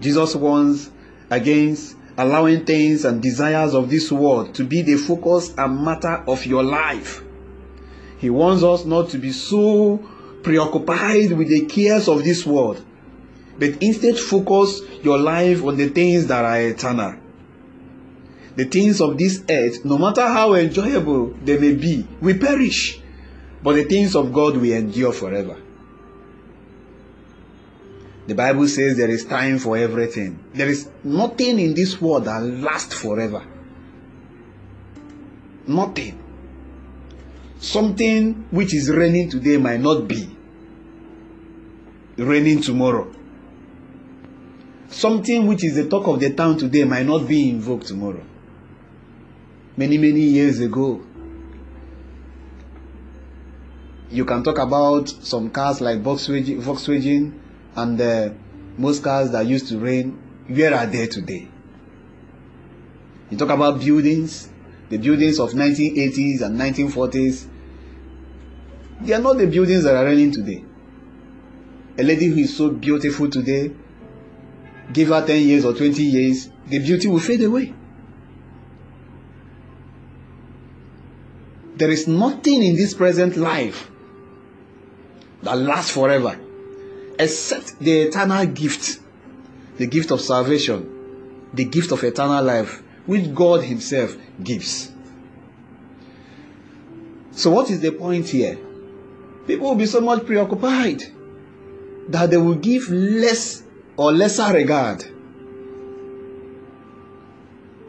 Jesus 0.00 0.34
warns 0.36 0.90
against 1.30 1.96
allowing 2.18 2.64
things 2.64 3.04
and 3.04 3.22
desires 3.22 3.74
of 3.74 3.90
this 3.90 4.10
world 4.12 4.54
to 4.54 4.64
be 4.64 4.82
the 4.82 4.96
focus 4.96 5.54
and 5.56 5.82
matter 5.84 6.22
of 6.26 6.44
your 6.46 6.62
life. 6.62 7.22
He 8.26 8.30
warns 8.30 8.64
us 8.64 8.84
not 8.84 9.10
to 9.10 9.18
be 9.18 9.30
so 9.30 9.98
preoccupied 10.42 11.30
with 11.30 11.46
the 11.46 11.64
cares 11.66 12.08
of 12.08 12.24
this 12.24 12.44
world, 12.44 12.84
but 13.56 13.80
instead 13.80 14.18
focus 14.18 14.80
your 15.04 15.16
life 15.16 15.62
on 15.62 15.76
the 15.76 15.90
things 15.90 16.26
that 16.26 16.44
are 16.44 16.60
eternal. 16.60 17.14
The 18.56 18.64
things 18.64 19.00
of 19.00 19.16
this 19.16 19.44
earth, 19.48 19.84
no 19.84 19.96
matter 19.96 20.26
how 20.26 20.54
enjoyable 20.54 21.36
they 21.44 21.56
may 21.56 21.76
be, 21.76 22.04
we 22.20 22.36
perish, 22.36 23.00
but 23.62 23.76
the 23.76 23.84
things 23.84 24.16
of 24.16 24.32
God 24.32 24.56
will 24.56 24.72
endure 24.72 25.12
forever. 25.12 25.62
The 28.26 28.34
Bible 28.34 28.66
says 28.66 28.96
there 28.96 29.08
is 29.08 29.24
time 29.24 29.60
for 29.60 29.76
everything. 29.76 30.40
There 30.52 30.68
is 30.68 30.88
nothing 31.04 31.60
in 31.60 31.74
this 31.74 32.00
world 32.00 32.24
that 32.24 32.42
lasts 32.42 32.94
forever. 32.94 33.46
Nothing. 35.68 36.25
Something 37.58 38.46
which 38.50 38.74
is 38.74 38.90
reigning 38.90 39.30
today 39.30 39.56
might 39.56 39.80
not 39.80 40.06
be 40.06 40.36
reigning 42.16 42.60
tomorrow. 42.60 43.12
Something 44.88 45.46
which 45.46 45.64
is 45.64 45.74
the 45.74 45.88
talk 45.88 46.06
of 46.06 46.20
the 46.20 46.30
town 46.30 46.58
today 46.58 46.84
might 46.84 47.06
not 47.06 47.26
be 47.26 47.50
invoked 47.50 47.86
tomorrow. 47.88 48.24
Many, 49.76 49.98
many 49.98 50.20
years 50.20 50.60
ago, 50.60 51.02
you 54.10 54.24
can 54.24 54.42
talk 54.42 54.58
about 54.58 55.08
some 55.08 55.50
cars 55.50 55.80
like 55.80 56.02
Volkswagen, 56.02 56.62
Volkswagen 56.62 57.38
and 57.74 58.00
uh, 58.00 58.30
most 58.78 59.02
cars 59.02 59.30
that 59.32 59.46
used 59.46 59.68
to 59.68 59.78
reign, 59.78 60.18
where 60.48 60.74
are 60.74 60.86
they 60.86 61.06
today? 61.06 61.48
You 63.30 63.36
talk 63.36 63.50
about 63.50 63.80
buildings, 63.80 64.48
the 64.88 64.98
buildings 64.98 65.38
of 65.38 65.50
1980s 65.52 66.42
and 66.42 66.58
1940s. 66.58 67.46
They 69.02 69.12
are 69.14 69.20
not 69.20 69.38
the 69.38 69.46
buildings 69.46 69.84
that 69.84 69.94
are 69.94 70.04
running 70.04 70.30
today. 70.30 70.64
A 71.98 72.02
lady 72.02 72.26
who 72.26 72.36
is 72.36 72.56
so 72.56 72.70
beautiful 72.70 73.28
today, 73.28 73.72
give 74.92 75.08
her 75.08 75.26
10 75.26 75.42
years 75.42 75.64
or 75.64 75.74
20 75.74 76.02
years, 76.02 76.50
the 76.66 76.78
beauty 76.78 77.08
will 77.08 77.20
fade 77.20 77.42
away. 77.42 77.72
There 81.76 81.90
is 81.90 82.08
nothing 82.08 82.62
in 82.62 82.76
this 82.76 82.94
present 82.94 83.36
life 83.36 83.90
that 85.42 85.58
lasts 85.58 85.90
forever 85.90 86.38
except 87.18 87.78
the 87.78 88.02
eternal 88.02 88.46
gift, 88.46 89.00
the 89.76 89.86
gift 89.86 90.10
of 90.10 90.20
salvation, 90.20 91.48
the 91.52 91.64
gift 91.64 91.92
of 91.92 92.02
eternal 92.04 92.42
life, 92.42 92.82
which 93.06 93.34
God 93.34 93.62
Himself 93.62 94.16
gives. 94.42 94.92
So, 97.32 97.50
what 97.50 97.70
is 97.70 97.80
the 97.80 97.92
point 97.92 98.28
here? 98.28 98.58
People 99.46 99.68
will 99.68 99.76
be 99.76 99.86
so 99.86 100.00
much 100.00 100.24
preoccupied 100.26 101.02
that 102.08 102.30
they 102.30 102.36
will 102.36 102.54
give 102.54 102.88
less 102.90 103.62
or 103.96 104.12
lesser 104.12 104.52
regard 104.52 105.04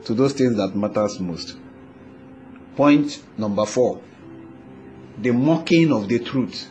to 0.05 0.13
those 0.13 0.33
things 0.33 0.55
that 0.57 0.75
matters 0.75 1.19
most. 1.19 1.57
Point 2.75 3.23
number 3.37 3.65
four 3.65 4.01
the 5.17 5.31
mocking 5.31 5.91
of 5.91 6.07
the 6.07 6.19
truth. 6.19 6.69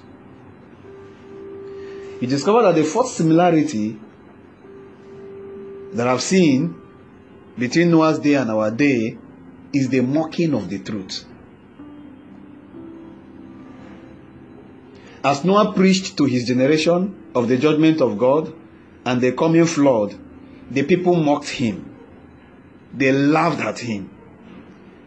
You 2.21 2.29
discover 2.29 2.63
that 2.63 2.77
the 2.77 2.85
fourth 2.85 3.09
similarity 3.09 3.99
that 5.93 6.07
I've 6.07 6.23
seen 6.23 6.81
between 7.59 7.91
Noah's 7.91 8.19
day 8.19 8.35
and 8.35 8.51
our 8.51 8.71
day 8.71 9.19
is 9.73 9.89
the 9.89 10.01
mocking 10.01 10.55
of 10.55 10.69
the 10.69 10.79
truth. 10.79 11.25
As 15.25 15.45
Noah 15.45 15.73
preached 15.73 16.17
to 16.19 16.25
his 16.25 16.47
generation 16.47 17.31
of 17.35 17.49
the 17.49 17.57
judgment 17.57 18.01
of 18.01 18.17
God 18.17 18.55
and 19.05 19.21
the 19.21 19.33
coming 19.33 19.65
flood, 19.65 20.17
the 20.71 20.83
people 20.85 21.17
mocked 21.17 21.49
him. 21.49 21.93
They 22.95 23.13
laughed 23.13 23.61
at 23.61 23.79
him. 23.81 24.11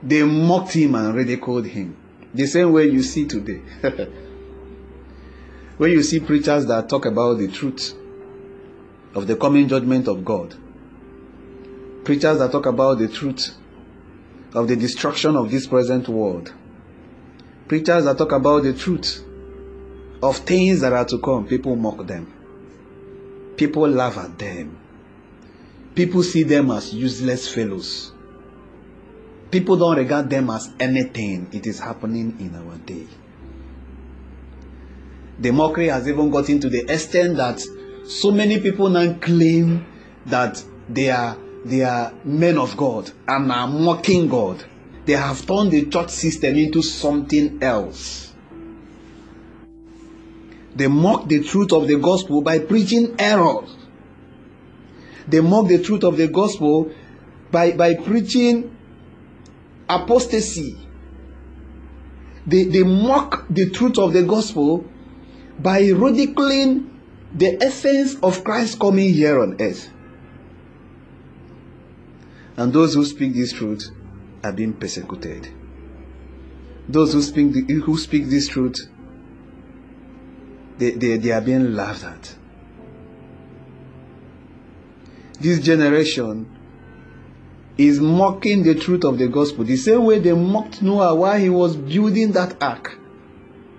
They 0.03 0.23
mocked 0.23 0.73
him 0.73 0.95
and 0.95 1.15
ridiculed 1.15 1.67
him. 1.67 1.95
The 2.33 2.47
same 2.47 2.71
way 2.73 2.89
you 2.89 3.01
see 3.01 3.25
today. 3.27 3.61
when 5.77 5.91
you 5.91 6.03
see 6.03 6.19
preachers 6.19 6.65
that 6.65 6.89
talk 6.89 7.05
about 7.05 7.37
the 7.37 7.47
truth 7.47 7.95
of 9.15 9.25
the 9.25 9.35
coming 9.35 9.67
judgment 9.67 10.07
of 10.07 10.25
God, 10.25 10.55
preachers 12.03 12.39
that 12.39 12.51
talk 12.51 12.65
about 12.65 12.99
the 12.99 13.07
truth 13.07 13.55
of 14.53 14.67
the 14.67 14.75
destruction 14.75 15.35
of 15.35 15.51
this 15.51 15.67
present 15.67 16.07
world, 16.07 16.53
preachers 17.67 18.05
that 18.05 18.17
talk 18.17 18.31
about 18.31 18.63
the 18.63 18.73
truth 18.73 19.23
of 20.21 20.37
things 20.37 20.81
that 20.81 20.93
are 20.93 21.05
to 21.05 21.19
come, 21.19 21.47
people 21.47 21.75
mock 21.75 22.05
them. 22.05 22.33
People 23.55 23.87
laugh 23.87 24.17
at 24.17 24.37
them. 24.37 24.77
People 25.95 26.23
see 26.23 26.43
them 26.43 26.71
as 26.71 26.93
useless 26.93 27.53
fellows. 27.53 28.11
People 29.51 29.75
don't 29.77 29.97
regard 29.97 30.29
them 30.29 30.49
as 30.49 30.71
anything. 30.79 31.49
It 31.51 31.65
is 31.65 31.79
happening 31.79 32.37
in 32.39 32.55
our 32.55 32.77
day. 32.77 33.07
The 35.39 35.51
mockery 35.51 35.87
has 35.87 36.07
even 36.07 36.29
gotten 36.29 36.59
to 36.59 36.69
the 36.69 36.91
extent 36.91 37.37
that 37.37 37.59
so 38.05 38.31
many 38.31 38.59
people 38.59 38.89
now 38.89 39.13
claim 39.13 39.85
that 40.25 40.63
they 40.87 41.09
are 41.09 41.37
they 41.65 41.83
are 41.83 42.13
men 42.23 42.57
of 42.57 42.77
God 42.77 43.11
and 43.27 43.51
are 43.51 43.67
mocking 43.67 44.27
God. 44.27 44.63
They 45.05 45.13
have 45.13 45.45
turned 45.45 45.71
the 45.71 45.87
church 45.87 46.09
system 46.09 46.55
into 46.55 46.81
something 46.81 47.61
else. 47.61 48.33
They 50.75 50.87
mock 50.87 51.27
the 51.27 51.43
truth 51.43 51.73
of 51.73 51.87
the 51.87 51.97
gospel 51.97 52.41
by 52.41 52.59
preaching 52.59 53.15
errors. 53.19 53.75
They 55.27 55.41
mock 55.41 55.67
the 55.67 55.81
truth 55.83 56.03
of 56.03 56.17
the 56.17 56.27
gospel 56.27 56.91
by, 57.51 57.71
by 57.71 57.95
preaching 57.95 58.75
apostasy. 59.89 60.77
They, 62.47 62.63
they 62.63 62.83
mock 62.83 63.45
the 63.49 63.69
truth 63.69 63.97
of 63.97 64.13
the 64.13 64.23
gospel 64.23 64.85
by 65.59 65.89
ridiculing 65.89 66.89
the 67.33 67.61
essence 67.61 68.15
of 68.23 68.43
Christ 68.43 68.79
coming 68.79 69.13
here 69.13 69.41
on 69.41 69.57
earth. 69.59 69.89
And 72.59 72.73
those 72.73 72.93
who 72.93 73.05
speak 73.05 73.33
this 73.35 73.53
truth 73.53 73.89
are 74.43 74.51
being 74.51 74.73
persecuted. 74.73 75.47
Those 76.89 77.13
who 77.13 77.21
speak, 77.21 77.53
the, 77.53 77.73
who 77.75 77.97
speak 77.97 78.25
this 78.25 78.49
truth, 78.49 78.75
they, 80.77 80.91
they, 80.91 81.15
they 81.15 81.31
are 81.31 81.39
being 81.39 81.73
laughed 81.73 82.03
at. 82.03 82.35
This 85.39 85.61
generation 85.61 86.53
is 87.77 88.01
mocking 88.01 88.63
the 88.63 88.75
truth 88.75 89.05
of 89.05 89.17
the 89.17 89.29
gospel 89.29 89.63
the 89.63 89.77
same 89.77 90.03
way 90.03 90.19
they 90.19 90.33
mocked 90.33 90.81
Noah 90.81 91.15
while 91.15 91.39
he 91.39 91.49
was 91.49 91.77
building 91.77 92.33
that 92.33 92.61
ark. 92.61 92.99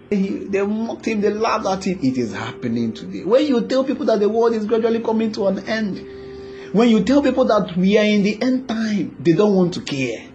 He, 0.08 0.46
they 0.46 0.62
mocked 0.62 1.04
him, 1.04 1.20
they 1.20 1.34
laughed 1.34 1.66
at 1.66 1.84
him. 1.84 1.98
It 2.02 2.16
is 2.16 2.32
happening 2.32 2.94
today. 2.94 3.24
When 3.24 3.44
you 3.46 3.60
tell 3.60 3.84
people 3.84 4.06
that 4.06 4.20
the 4.20 4.28
world 4.30 4.54
is 4.54 4.64
gradually 4.64 5.00
coming 5.00 5.32
to 5.32 5.48
an 5.48 5.68
end, 5.68 6.19
when 6.72 6.88
you 6.88 7.02
tell 7.04 7.22
people 7.22 7.44
that 7.46 7.76
we 7.76 7.98
are 7.98 8.04
in 8.04 8.22
the 8.22 8.40
end 8.40 8.68
time, 8.68 9.16
they 9.18 9.32
don't 9.32 9.54
want 9.54 9.74
to 9.74 9.80
care. 9.80 10.26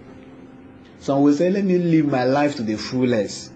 Some 1.00 1.22
will 1.22 1.34
say, 1.34 1.50
Let 1.50 1.64
me 1.64 1.78
live 1.78 2.08
my 2.08 2.24
life 2.24 2.56
to 2.58 2.64
the 2.64 2.76
fullest 2.76 3.52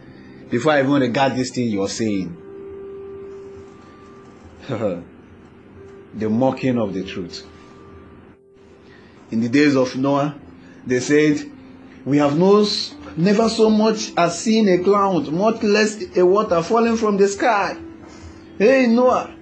before 0.50 0.74
I 0.74 0.80
even 0.80 0.94
regard 1.02 1.36
this 1.36 1.52
thing 1.52 1.68
you're 1.68 1.90
saying. 1.90 2.36
the 4.70 6.30
mocking 6.30 6.78
of 6.78 6.94
the 6.94 7.04
truth. 7.04 7.46
In 9.32 9.42
the 9.42 9.50
days 9.50 9.76
of 9.76 9.96
Noah, 9.96 10.36
they 10.86 11.00
said, 11.00 11.52
We 12.06 12.18
have 12.18 12.38
no, 12.38 12.66
never 13.18 13.50
so 13.50 13.70
much 13.70 14.12
as 14.16 14.40
seen 14.40 14.70
a 14.70 14.84
cloud, 14.84 15.32
much 15.32 15.64
less 15.64 16.02
a 16.16 16.26
water 16.26 16.62
falling 16.64 16.98
from 16.98 17.18
the 17.18 17.28
sky. 17.28 17.78
Hey, 18.58 18.88
Noah, 18.88 19.36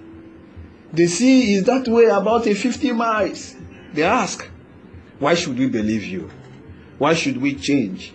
the 0.92 1.06
sea 1.06 1.54
is 1.54 1.64
that 1.64 1.86
way 1.86 2.06
about 2.06 2.46
a 2.46 2.54
50 2.54 2.92
miles. 2.92 3.54
They 3.92 4.02
ask, 4.02 4.48
Why 5.18 5.34
should 5.34 5.58
we 5.58 5.68
believe 5.68 6.04
you? 6.04 6.30
Why 6.98 7.14
should 7.14 7.36
we 7.40 7.54
change? 7.54 8.14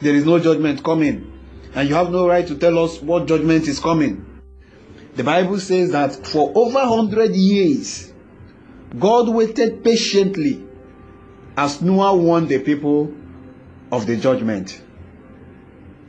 There 0.00 0.14
is 0.14 0.24
no 0.24 0.38
judgment 0.38 0.82
coming, 0.82 1.32
and 1.74 1.88
you 1.88 1.94
have 1.94 2.10
no 2.10 2.26
right 2.26 2.46
to 2.46 2.56
tell 2.56 2.78
us 2.82 3.00
what 3.00 3.26
judgment 3.26 3.68
is 3.68 3.78
coming. 3.78 4.26
The 5.16 5.24
Bible 5.24 5.60
says 5.60 5.92
that 5.92 6.26
for 6.26 6.50
over 6.54 6.78
100 6.78 7.34
years, 7.34 8.12
God 8.98 9.28
waited 9.28 9.84
patiently 9.84 10.64
as 11.56 11.80
Noah 11.80 12.16
warned 12.16 12.48
the 12.48 12.58
people 12.58 13.12
of 13.92 14.06
the 14.06 14.16
judgment. 14.16 14.80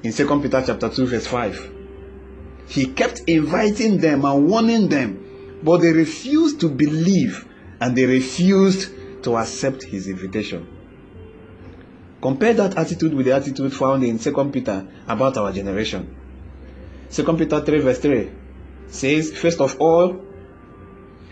In 0.01 0.11
2 0.11 0.41
Peter 0.41 0.63
chapter 0.65 0.89
2 0.89 1.07
verse 1.07 1.27
5. 1.27 1.71
He 2.67 2.87
kept 2.87 3.21
inviting 3.27 3.99
them 3.99 4.25
and 4.25 4.47
warning 4.47 4.87
them 4.89 5.24
but 5.63 5.77
they 5.77 5.91
refused 5.91 6.59
to 6.61 6.69
believe 6.69 7.47
and 7.79 7.95
they 7.95 8.05
refused 8.05 8.91
to 9.23 9.37
accept 9.37 9.83
his 9.83 10.07
invitation. 10.07 10.67
Compare 12.21 12.53
that 12.55 12.77
attitude 12.77 13.13
with 13.13 13.25
the 13.25 13.33
attitude 13.33 13.73
found 13.73 14.03
in 14.03 14.17
2 14.17 14.49
Peter 14.51 14.87
about 15.07 15.37
our 15.37 15.51
generation. 15.51 16.15
2 17.11 17.23
Peter 17.37 17.61
3 17.61 17.79
verse 17.79 17.99
3 17.99 18.31
says, 18.87 19.31
First 19.31 19.61
of 19.61 19.79
all, 19.79 20.21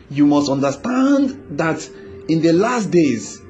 you 0.10 0.26
must 0.26 0.50
understand 0.50 1.58
that 1.58 1.90
in 2.28 2.42
the 2.42 2.54
last 2.54 2.92
days, 2.92 3.42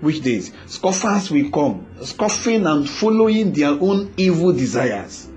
which 0.00 0.22
days? 0.22 0.52
Scoffers 0.66 1.30
will 1.30 1.50
come, 1.50 1.86
scoffing 2.02 2.66
and 2.66 2.88
following 2.88 3.52
their 3.52 3.70
own 3.70 4.14
evil 4.16 4.52
desires. 4.52 5.28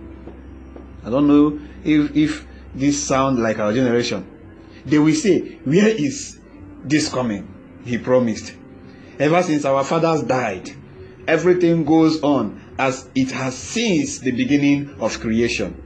I 1.03 1.09
don't 1.09 1.27
know 1.27 1.59
if, 1.83 2.15
if 2.15 2.47
this 2.73 3.05
sounds 3.05 3.39
like 3.39 3.59
our 3.59 3.73
generation. 3.73 4.32
They 4.85 4.99
will 4.99 5.13
say, 5.13 5.59
Where 5.63 5.87
is 5.87 6.39
this 6.83 7.09
coming? 7.09 7.47
He 7.85 7.97
promised. 7.97 8.53
Ever 9.19 9.43
since 9.43 9.65
our 9.65 9.83
fathers 9.83 10.23
died, 10.23 10.69
everything 11.27 11.85
goes 11.85 12.21
on 12.23 12.61
as 12.77 13.07
it 13.15 13.31
has 13.31 13.57
since 13.57 14.19
the 14.19 14.31
beginning 14.31 14.95
of 14.99 15.19
creation. 15.19 15.81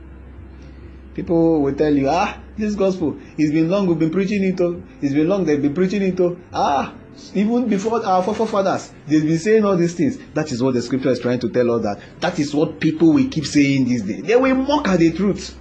People 1.13 1.61
will 1.61 1.73
tell 1.73 1.93
you, 1.93 2.09
ah, 2.09 2.39
this 2.57 2.75
gospel, 2.75 3.17
it's 3.37 3.51
been 3.51 3.69
long 3.69 3.87
we've 3.87 3.99
been 3.99 4.11
preaching 4.11 4.43
it. 4.43 4.61
Oh. 4.61 4.81
It's 5.01 5.13
been 5.13 5.27
long 5.27 5.45
they've 5.45 5.61
been 5.61 5.73
preaching 5.73 6.03
it. 6.03 6.19
Oh. 6.19 6.37
Ah, 6.53 6.93
even 7.33 7.67
before 7.67 8.05
our 8.05 8.23
forefathers, 8.23 8.91
they've 9.07 9.25
been 9.25 9.39
saying 9.39 9.65
all 9.65 9.75
these 9.75 9.95
things. 9.95 10.17
That 10.35 10.51
is 10.51 10.61
what 10.61 10.75
the 10.75 10.81
scripture 10.81 11.09
is 11.09 11.19
trying 11.19 11.39
to 11.39 11.49
tell 11.49 11.71
us 11.71 11.83
that. 11.83 11.99
That 12.19 12.37
is 12.39 12.53
what 12.53 12.79
people 12.79 13.13
will 13.13 13.27
keep 13.29 13.45
saying 13.45 13.85
these 13.85 14.03
days. 14.03 14.23
They 14.23 14.35
will 14.35 14.55
mock 14.55 14.87
at 14.87 14.99
the 14.99 15.11
truth. 15.11 15.57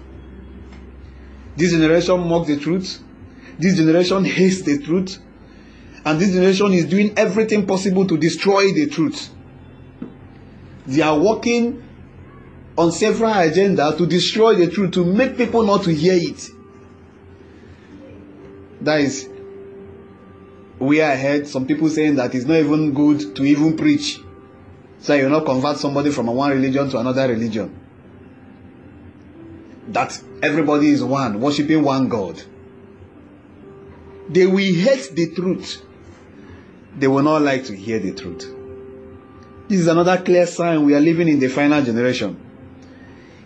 This 1.56 1.72
generation 1.72 2.20
mock 2.20 2.46
the 2.46 2.58
truth. 2.58 3.02
This 3.58 3.76
generation 3.76 4.24
hates 4.24 4.62
the 4.62 4.78
truth. 4.82 5.18
And 6.04 6.20
this 6.20 6.32
generation 6.32 6.72
is 6.72 6.84
doing 6.84 7.18
everything 7.18 7.66
possible 7.66 8.06
to 8.06 8.16
destroy 8.16 8.72
the 8.72 8.86
truth. 8.86 9.30
They 10.86 11.02
are 11.02 11.18
working 11.18 11.82
on 12.78 12.92
several 12.92 13.32
agendas 13.32 13.96
to 13.98 14.06
destroy 14.06 14.54
the 14.54 14.70
truth, 14.70 14.92
to 14.92 15.04
make 15.04 15.36
people 15.36 15.64
not 15.64 15.82
to 15.84 15.94
hear 15.94 16.14
it. 16.14 16.48
That 18.82 19.00
is 19.00 19.28
we 20.78 21.00
I 21.00 21.16
heard 21.16 21.48
some 21.48 21.66
people 21.66 21.88
saying 21.88 22.16
that 22.16 22.34
it's 22.34 22.44
not 22.44 22.58
even 22.58 22.92
good 22.92 23.34
to 23.36 23.44
even 23.44 23.76
preach. 23.76 24.20
So 24.98 25.14
you 25.14 25.28
not 25.28 25.44
convert 25.44 25.78
somebody 25.78 26.10
from 26.10 26.26
one 26.26 26.50
religion 26.50 26.90
to 26.90 26.98
another 26.98 27.28
religion. 27.28 27.74
That 29.88 30.20
everybody 30.42 30.88
is 30.88 31.02
one, 31.02 31.40
worshiping 31.40 31.82
one 31.82 32.08
God. 32.08 32.42
They 34.28 34.46
will 34.46 34.74
hate 34.74 35.10
the 35.14 35.30
truth. 35.34 35.82
They 36.98 37.08
will 37.08 37.22
not 37.22 37.42
like 37.42 37.64
to 37.64 37.76
hear 37.76 37.98
the 37.98 38.12
truth. 38.12 38.52
This 39.68 39.80
is 39.80 39.86
another 39.86 40.18
clear 40.22 40.46
sign 40.46 40.84
we 40.84 40.94
are 40.94 41.00
living 41.00 41.28
in 41.28 41.38
the 41.38 41.48
final 41.48 41.82
generation. 41.82 42.40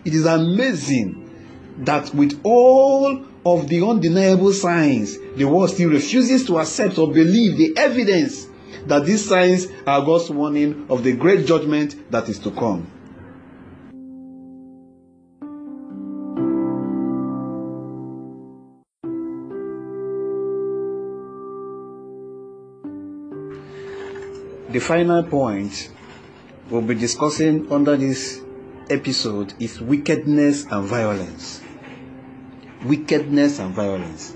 It 0.05 0.13
is 0.13 0.25
amazing 0.25 1.29
that 1.79 2.13
with 2.13 2.39
all 2.43 3.25
of 3.45 3.67
the 3.67 3.85
undeniable 3.85 4.53
signs, 4.53 5.17
the 5.35 5.45
world 5.45 5.69
still 5.71 5.89
refuses 5.89 6.45
to 6.45 6.59
accept 6.59 6.97
or 6.97 7.11
believe 7.11 7.57
the 7.57 7.73
evidence 7.77 8.47
that 8.85 9.05
these 9.05 9.27
signs 9.27 9.67
are 9.85 10.03
God's 10.05 10.29
warning 10.29 10.85
of 10.89 11.03
the 11.03 11.13
great 11.13 11.45
judgment 11.45 12.11
that 12.11 12.29
is 12.29 12.39
to 12.39 12.51
come. 12.51 12.87
The 24.71 24.79
final 24.79 25.23
point 25.23 25.89
we'll 26.69 26.81
be 26.81 26.95
discussing 26.95 27.69
under 27.73 27.97
this 27.97 28.41
episode 28.89 29.53
is 29.59 29.81
wickedness 29.81 30.65
and 30.71 30.87
violence. 30.87 31.61
Wickedness 32.85 33.59
and 33.59 33.75
violence. 33.75 34.33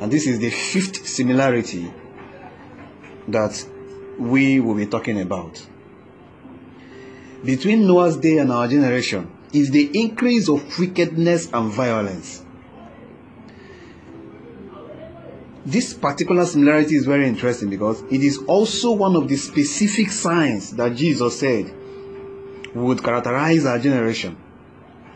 And 0.00 0.12
this 0.12 0.28
is 0.28 0.38
the 0.38 0.50
fifth 0.50 1.08
similarity 1.08 1.92
that 3.26 3.66
we 4.16 4.60
will 4.60 4.76
be 4.76 4.86
talking 4.86 5.20
about. 5.20 5.60
Between 7.44 7.84
Noah's 7.84 8.18
day 8.18 8.38
and 8.38 8.52
our 8.52 8.68
generation 8.68 9.28
is 9.52 9.72
the 9.72 9.90
increase 9.98 10.48
of 10.48 10.78
wickedness 10.78 11.50
and 11.52 11.72
violence. 11.72 12.44
This 15.66 15.92
particular 15.94 16.46
similarity 16.46 16.94
is 16.94 17.06
very 17.06 17.26
interesting 17.26 17.68
because 17.70 18.00
it 18.02 18.22
is 18.22 18.38
also 18.46 18.92
one 18.92 19.16
of 19.16 19.26
the 19.26 19.34
specific 19.34 20.12
signs 20.12 20.70
that 20.76 20.94
Jesus 20.94 21.40
said 21.40 21.74
would 22.72 23.02
characterize 23.02 23.66
our 23.66 23.80
generation 23.80 24.36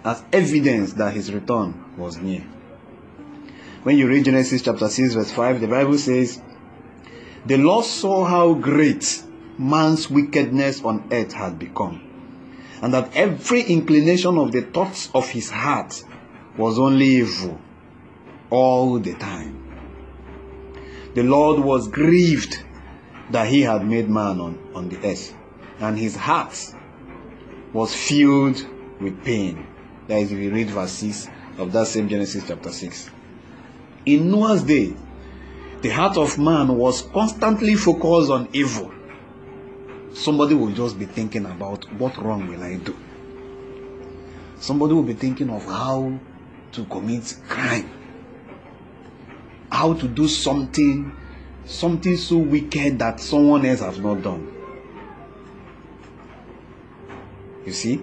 as 0.04 0.24
evidence 0.32 0.94
that 0.94 1.14
his 1.14 1.32
return 1.32 1.96
was 1.96 2.16
near. 2.16 2.40
When 3.84 3.96
you 3.96 4.08
read 4.08 4.24
Genesis 4.24 4.62
chapter 4.62 4.88
6, 4.88 5.14
verse 5.14 5.30
5, 5.30 5.60
the 5.60 5.68
Bible 5.68 5.98
says, 5.98 6.42
The 7.46 7.56
Lord 7.56 7.84
saw 7.84 8.24
how 8.24 8.54
great 8.54 9.22
man's 9.56 10.10
wickedness 10.10 10.82
on 10.82 11.06
earth 11.12 11.32
had 11.32 11.60
become, 11.60 12.02
and 12.82 12.92
that 12.92 13.14
every 13.14 13.62
inclination 13.62 14.36
of 14.36 14.50
the 14.50 14.62
thoughts 14.62 15.10
of 15.14 15.28
his 15.28 15.48
heart 15.48 16.02
was 16.58 16.76
only 16.76 17.06
evil 17.06 17.60
all 18.50 18.98
the 18.98 19.14
time. 19.14 19.59
The 21.14 21.22
Lord 21.22 21.60
was 21.60 21.88
grieved 21.88 22.62
that 23.30 23.48
he 23.48 23.62
had 23.62 23.86
made 23.86 24.08
man 24.08 24.40
on, 24.40 24.58
on 24.74 24.88
the 24.88 24.98
earth, 25.06 25.34
and 25.80 25.98
his 25.98 26.16
heart 26.16 26.56
was 27.72 27.94
filled 27.94 28.64
with 29.00 29.22
pain. 29.24 29.66
That 30.08 30.18
is, 30.18 30.32
if 30.32 30.38
you 30.38 30.50
read 30.50 30.70
verse 30.70 30.92
6 30.92 31.28
of 31.58 31.72
that 31.72 31.86
same 31.86 32.08
Genesis 32.08 32.44
chapter 32.46 32.70
6. 32.70 33.10
In 34.06 34.30
Noah's 34.30 34.62
day, 34.62 34.94
the 35.82 35.88
heart 35.88 36.16
of 36.16 36.38
man 36.38 36.76
was 36.76 37.02
constantly 37.02 37.74
focused 37.74 38.30
on 38.30 38.48
evil. 38.52 38.92
Somebody 40.12 40.54
will 40.54 40.72
just 40.72 40.98
be 40.98 41.06
thinking 41.06 41.46
about 41.46 41.90
what 41.94 42.16
wrong 42.18 42.48
will 42.48 42.62
I 42.62 42.76
do. 42.76 42.96
Somebody 44.58 44.94
will 44.94 45.02
be 45.02 45.14
thinking 45.14 45.50
of 45.50 45.64
how 45.64 46.18
to 46.72 46.84
commit 46.84 47.36
crime, 47.48 47.90
how 49.80 49.94
to 49.94 50.06
do 50.06 50.28
something, 50.28 51.10
something 51.64 52.14
so 52.18 52.36
wicked 52.36 52.98
that 52.98 53.18
someone 53.18 53.64
else 53.64 53.80
has 53.80 53.98
not 53.98 54.22
done. 54.22 54.46
You 57.64 57.72
see? 57.72 58.02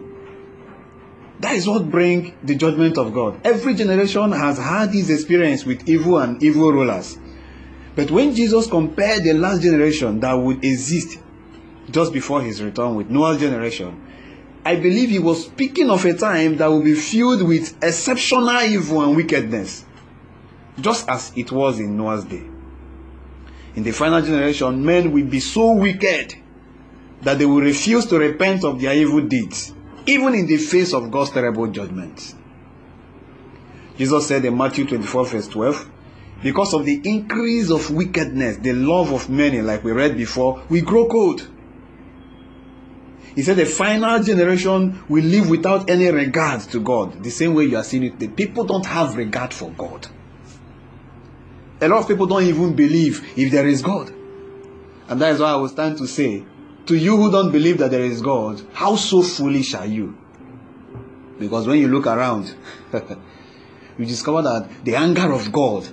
That 1.40 1.54
is 1.54 1.68
what 1.68 1.88
brings 1.92 2.34
the 2.44 2.56
judgment 2.56 2.98
of 2.98 3.14
God. 3.14 3.40
Every 3.44 3.76
generation 3.76 4.32
has 4.32 4.58
had 4.58 4.92
this 4.92 5.12
experience 5.12 5.66
with 5.66 5.88
evil 5.88 6.18
and 6.18 6.42
evil 6.42 6.72
rulers. 6.72 7.20
But 7.96 8.10
when 8.10 8.34
Jesus 8.34 8.66
compared 8.66 9.24
the 9.24 9.34
last 9.34 9.62
generation 9.62 10.20
that 10.22 10.34
would 10.34 10.66
exist 10.66 11.20
just 11.92 12.12
before 12.12 12.42
his 12.42 12.64
return 12.64 12.96
with 12.96 13.12
Noah's 13.12 13.40
generation, 13.40 14.04
I 14.66 14.78
believe 14.78 15.12
he 15.12 15.20
was 15.20 15.46
speaking 15.46 15.92
of 15.92 16.04
a 16.06 16.16
time 16.16 16.58
that 16.58 16.68
will 16.68 16.82
be 16.82 16.96
filled 16.96 17.48
with 17.48 17.78
exceptional 17.84 18.62
evil 18.64 19.04
and 19.04 19.16
wickedness, 19.16 19.86
just 20.80 21.10
as 21.10 21.32
it 21.36 21.52
was 21.52 21.80
in 21.80 21.98
Noah's 21.98 22.26
day. 22.26 22.46
In 23.76 23.84
the 23.84 23.92
final 23.92 24.22
generation, 24.22 24.84
men 24.84 25.12
will 25.12 25.26
be 25.26 25.40
so 25.40 25.74
wicked 25.74 26.34
that 27.22 27.40
they 27.40 27.46
will 27.46 27.62
refuse 27.62 28.06
to 28.08 28.18
repent 28.18 28.64
of 28.64 28.82
their 28.82 28.94
evil 28.94 29.22
deeds, 29.22 29.74
even 30.06 30.34
in 30.34 30.48
the 30.48 30.58
face 30.58 30.94
of 30.94 31.12
God's 31.12 31.32
terrible 31.32 31.68
judgment. 31.68 32.36
Jesus 33.98 34.28
said 34.28 34.46
in 34.46 34.56
Matthew 34.56 34.86
24, 34.86 35.26
verse 35.26 35.48
12, 35.48 35.92
because 36.44 36.74
of 36.74 36.86
the 36.86 37.02
increase 37.04 37.72
of 37.72 37.90
wickedness, 37.90 38.58
the 38.58 38.74
love 38.74 39.12
of 39.12 39.30
many, 39.30 39.62
like 39.62 39.84
we 39.84 39.92
read 39.92 40.16
before, 40.16 40.64
will 40.70 40.84
grow 40.84 41.08
cold. 41.08 41.48
He 43.36 43.44
said 43.44 43.58
the 43.58 43.66
final 43.66 44.22
generation 44.24 45.04
will 45.10 45.24
live 45.24 45.50
without 45.50 45.90
any 45.90 46.08
regard 46.08 46.62
to 46.62 46.80
God. 46.80 47.24
The 47.24 47.30
same 47.30 47.54
way 47.54 47.66
you 47.66 47.78
are 47.78 47.84
seeing 47.84 48.04
it, 48.04 48.20
the 48.20 48.28
people 48.28 48.64
don't 48.64 48.86
have 48.86 49.16
regard 49.16 49.54
for 49.54 49.72
God. 49.72 50.08
A 51.80 51.88
lot 51.88 52.02
of 52.02 52.08
people 52.08 52.26
don't 52.26 52.44
even 52.44 52.76
believe 52.76 53.38
if 53.38 53.52
there 53.52 53.68
is 53.68 53.82
God. 53.82 54.12
And 55.10 55.22
that 55.22 55.34
is 55.34 55.40
why 55.40 55.52
I 55.52 55.56
was 55.56 55.74
trying 55.74 55.96
to 55.98 56.08
say, 56.08 56.44
to 56.88 56.96
you 56.96 57.18
who 57.18 57.32
don't 57.32 57.52
believe 57.52 57.78
that 57.80 57.92
there 57.92 58.04
is 58.04 58.22
God, 58.22 58.62
how 58.74 58.96
so 58.96 59.22
foolish 59.22 59.74
are 59.74 59.86
you? 59.86 60.18
Because 61.40 61.68
when 61.68 61.80
you 61.80 61.88
look 61.88 62.08
around, 62.08 62.56
you 63.98 64.06
discover 64.06 64.42
that 64.42 64.86
the 64.86 64.96
anger 64.96 65.32
of 65.32 65.52
God 65.52 65.88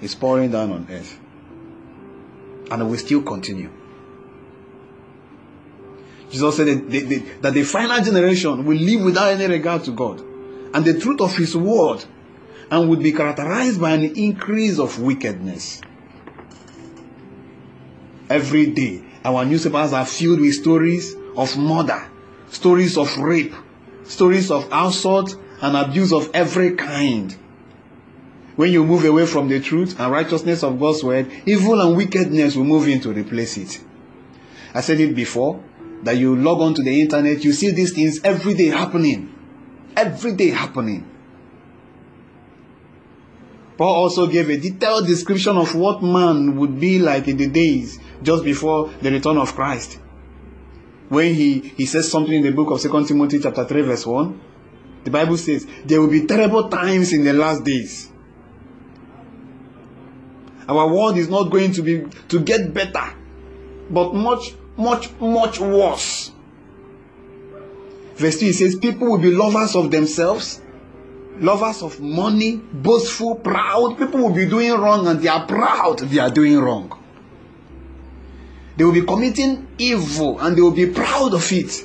is 0.00 0.14
pouring 0.14 0.50
down 0.50 0.70
on 0.70 0.86
earth. 0.90 1.18
And 2.70 2.82
it 2.82 2.84
will 2.84 2.98
still 2.98 3.22
continue. 3.22 3.70
Jesus 6.30 6.56
said 6.56 6.66
that 6.66 6.90
the, 6.90 7.00
the, 7.00 7.18
that 7.40 7.54
the 7.54 7.62
final 7.62 8.02
generation 8.02 8.64
will 8.64 8.76
live 8.76 9.02
without 9.02 9.32
any 9.32 9.46
regard 9.46 9.84
to 9.84 9.92
God 9.92 10.20
and 10.20 10.84
the 10.84 10.98
truth 10.98 11.20
of 11.20 11.36
His 11.36 11.56
word 11.56 12.04
and 12.70 12.88
would 12.88 13.00
be 13.00 13.12
characterized 13.12 13.80
by 13.80 13.92
an 13.92 14.04
increase 14.16 14.78
of 14.78 15.00
wickedness. 15.00 15.80
Every 18.28 18.66
day, 18.66 19.04
our 19.24 19.44
newspapers 19.44 19.92
are 19.92 20.06
filled 20.06 20.40
with 20.40 20.54
stories 20.54 21.14
of 21.36 21.56
murder, 21.56 22.08
stories 22.50 22.96
of 22.96 23.16
rape, 23.18 23.54
stories 24.04 24.50
of 24.50 24.68
assault 24.72 25.36
and 25.62 25.76
abuse 25.76 26.12
of 26.12 26.30
every 26.34 26.74
kind. 26.74 27.36
When 28.56 28.72
you 28.72 28.84
move 28.84 29.04
away 29.04 29.26
from 29.26 29.48
the 29.48 29.60
truth 29.60 30.00
and 30.00 30.10
righteousness 30.10 30.64
of 30.64 30.80
God's 30.80 31.04
word, 31.04 31.30
evil 31.44 31.80
and 31.80 31.96
wickedness 31.96 32.56
will 32.56 32.64
move 32.64 32.88
in 32.88 33.00
to 33.00 33.12
replace 33.12 33.56
it. 33.58 33.80
I 34.74 34.80
said 34.80 34.98
it 35.00 35.14
before 35.14 35.62
that 36.02 36.16
you 36.16 36.36
log 36.36 36.60
on 36.60 36.74
to 36.74 36.82
the 36.82 37.00
internet, 37.00 37.44
you 37.44 37.52
see 37.52 37.70
these 37.70 37.92
things 37.92 38.20
every 38.22 38.54
day 38.54 38.66
happening. 38.66 39.32
Every 39.96 40.32
day 40.32 40.50
happening. 40.50 41.08
Paul 43.76 43.94
also 43.94 44.26
gave 44.26 44.48
a 44.48 44.56
detailed 44.56 45.06
description 45.06 45.56
of 45.56 45.74
what 45.74 46.02
man 46.02 46.56
would 46.56 46.80
be 46.80 46.98
like 46.98 47.28
in 47.28 47.36
the 47.36 47.46
days 47.46 47.98
just 48.22 48.44
before 48.44 48.88
the 49.02 49.10
return 49.10 49.36
of 49.36 49.54
Christ. 49.54 49.98
When 51.08 51.34
he, 51.34 51.60
he 51.60 51.86
says 51.86 52.10
something 52.10 52.32
in 52.32 52.42
the 52.42 52.52
book 52.52 52.70
of 52.70 52.80
2 52.80 53.06
Timothy 53.06 53.38
chapter 53.38 53.64
3 53.64 53.82
verse 53.82 54.06
1, 54.06 54.40
the 55.04 55.10
Bible 55.10 55.36
says, 55.36 55.66
there 55.84 56.00
will 56.00 56.10
be 56.10 56.26
terrible 56.26 56.68
times 56.68 57.12
in 57.12 57.22
the 57.22 57.32
last 57.32 57.64
days. 57.64 58.10
Our 60.68 60.92
world 60.92 61.16
is 61.16 61.28
not 61.28 61.44
going 61.44 61.72
to 61.72 61.82
be 61.82 62.06
to 62.28 62.40
get 62.40 62.74
better, 62.74 63.14
but 63.88 64.14
much, 64.14 64.54
much, 64.76 65.12
much 65.20 65.60
worse. 65.60 66.32
Verse 68.16 68.40
2 68.40 68.52
says, 68.52 68.74
People 68.74 69.08
will 69.10 69.18
be 69.18 69.30
lovers 69.30 69.76
of 69.76 69.90
themselves, 69.90 70.60
lovers 71.40 71.82
of 71.82 72.00
money, 72.00 72.56
boastful, 72.56 73.36
proud. 73.36 73.98
People 73.98 74.20
will 74.20 74.34
be 74.34 74.46
doing 74.46 74.72
wrong 74.72 75.06
and 75.06 75.20
they 75.20 75.28
are 75.28 75.46
proud 75.46 75.98
they 76.00 76.18
are 76.18 76.30
doing 76.30 76.58
wrong. 76.58 76.92
They 78.76 78.84
will 78.84 78.92
be 78.92 79.02
committing 79.02 79.68
evil 79.78 80.38
and 80.40 80.56
they 80.56 80.60
will 80.60 80.70
be 80.70 80.86
proud 80.86 81.34
of 81.34 81.50
it. 81.52 81.82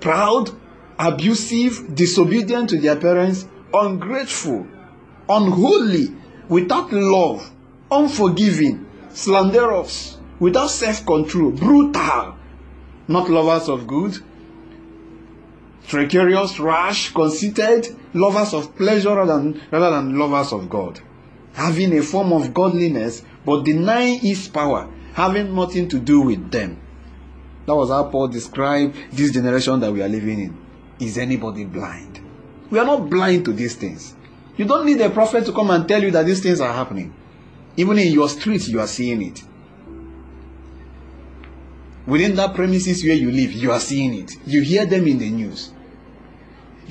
Proud, 0.00 0.50
abusive, 0.98 1.94
disobedient 1.94 2.70
to 2.70 2.80
their 2.80 2.96
parents, 2.96 3.46
ungrateful, 3.72 4.66
unholy, 5.28 6.14
without 6.48 6.92
love, 6.92 7.50
unforgiving, 7.90 8.86
slanderous, 9.10 10.18
without 10.40 10.70
self 10.70 11.06
control, 11.06 11.52
brutal, 11.52 12.34
not 13.06 13.30
lovers 13.30 13.68
of 13.68 13.86
good, 13.86 14.18
treacherous, 15.92 16.58
rash, 16.58 17.12
conceited, 17.12 17.86
lovers 18.14 18.54
of 18.54 18.74
pleasure 18.76 19.14
rather 19.14 19.36
than, 19.36 19.60
rather 19.70 19.90
than 19.90 20.18
lovers 20.18 20.50
of 20.50 20.70
God, 20.70 20.98
having 21.52 21.96
a 21.98 22.02
form 22.02 22.32
of 22.32 22.54
godliness 22.54 23.22
but 23.44 23.62
denying 23.62 24.18
its 24.22 24.48
power, 24.48 24.88
having 25.12 25.54
nothing 25.54 25.86
to 25.90 25.98
do 25.98 26.22
with 26.22 26.50
them. 26.50 26.80
That 27.66 27.74
was 27.74 27.90
how 27.90 28.04
Paul 28.04 28.28
described 28.28 28.96
this 29.12 29.32
generation 29.32 29.80
that 29.80 29.92
we 29.92 30.02
are 30.02 30.08
living 30.08 30.40
in. 30.40 30.56
Is 30.98 31.18
anybody 31.18 31.66
blind? 31.66 32.20
We 32.70 32.78
are 32.78 32.86
not 32.86 33.10
blind 33.10 33.44
to 33.44 33.52
these 33.52 33.74
things. 33.76 34.16
You 34.56 34.64
don't 34.64 34.86
need 34.86 35.00
a 35.02 35.10
prophet 35.10 35.44
to 35.44 35.52
come 35.52 35.68
and 35.70 35.86
tell 35.86 36.02
you 36.02 36.10
that 36.12 36.24
these 36.24 36.42
things 36.42 36.62
are 36.62 36.72
happening. 36.72 37.12
Even 37.76 37.98
in 37.98 38.10
your 38.14 38.30
streets, 38.30 38.66
you 38.66 38.80
are 38.80 38.86
seeing 38.86 39.20
it. 39.20 39.42
Within 42.06 42.34
that 42.36 42.54
premises 42.54 43.04
where 43.04 43.14
you 43.14 43.30
live, 43.30 43.52
you 43.52 43.72
are 43.72 43.80
seeing 43.80 44.14
it. 44.14 44.32
You 44.46 44.62
hear 44.62 44.86
them 44.86 45.06
in 45.06 45.18
the 45.18 45.30
news. 45.30 45.70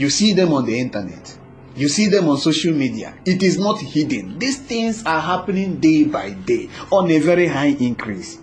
You 0.01 0.09
see 0.09 0.33
them 0.33 0.51
on 0.51 0.65
the 0.65 0.79
internet. 0.79 1.37
You 1.75 1.87
see 1.87 2.07
them 2.07 2.27
on 2.27 2.37
social 2.37 2.73
media. 2.73 3.13
It 3.23 3.43
is 3.43 3.59
not 3.59 3.79
hidden. 3.79 4.39
These 4.39 4.57
things 4.61 5.05
are 5.05 5.21
happening 5.21 5.79
day 5.79 6.05
by 6.05 6.31
day 6.31 6.71
on 6.91 7.11
a 7.11 7.19
very 7.19 7.45
high 7.45 7.75
increase. 7.79 8.39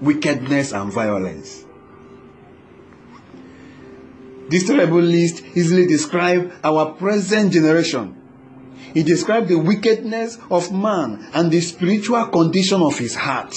Wickedness 0.00 0.72
and 0.72 0.90
violence. 0.90 1.66
This 4.48 4.66
terrible 4.66 5.02
list 5.02 5.44
easily 5.54 5.86
describes 5.86 6.54
our 6.64 6.92
present 6.94 7.52
generation. 7.52 8.16
It 8.94 9.02
describes 9.02 9.48
the 9.48 9.58
wickedness 9.58 10.38
of 10.50 10.72
man 10.72 11.28
and 11.34 11.50
the 11.50 11.60
spiritual 11.60 12.24
condition 12.28 12.80
of 12.80 12.98
his 12.98 13.14
heart. 13.14 13.54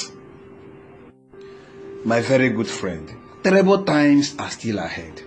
My 2.03 2.19
very 2.19 2.49
good 2.49 2.67
friend, 2.67 3.10
terrible 3.45 3.84
times 3.84 4.36
are 4.39 4.49
still 4.49 4.79
ahead. 4.79 5.21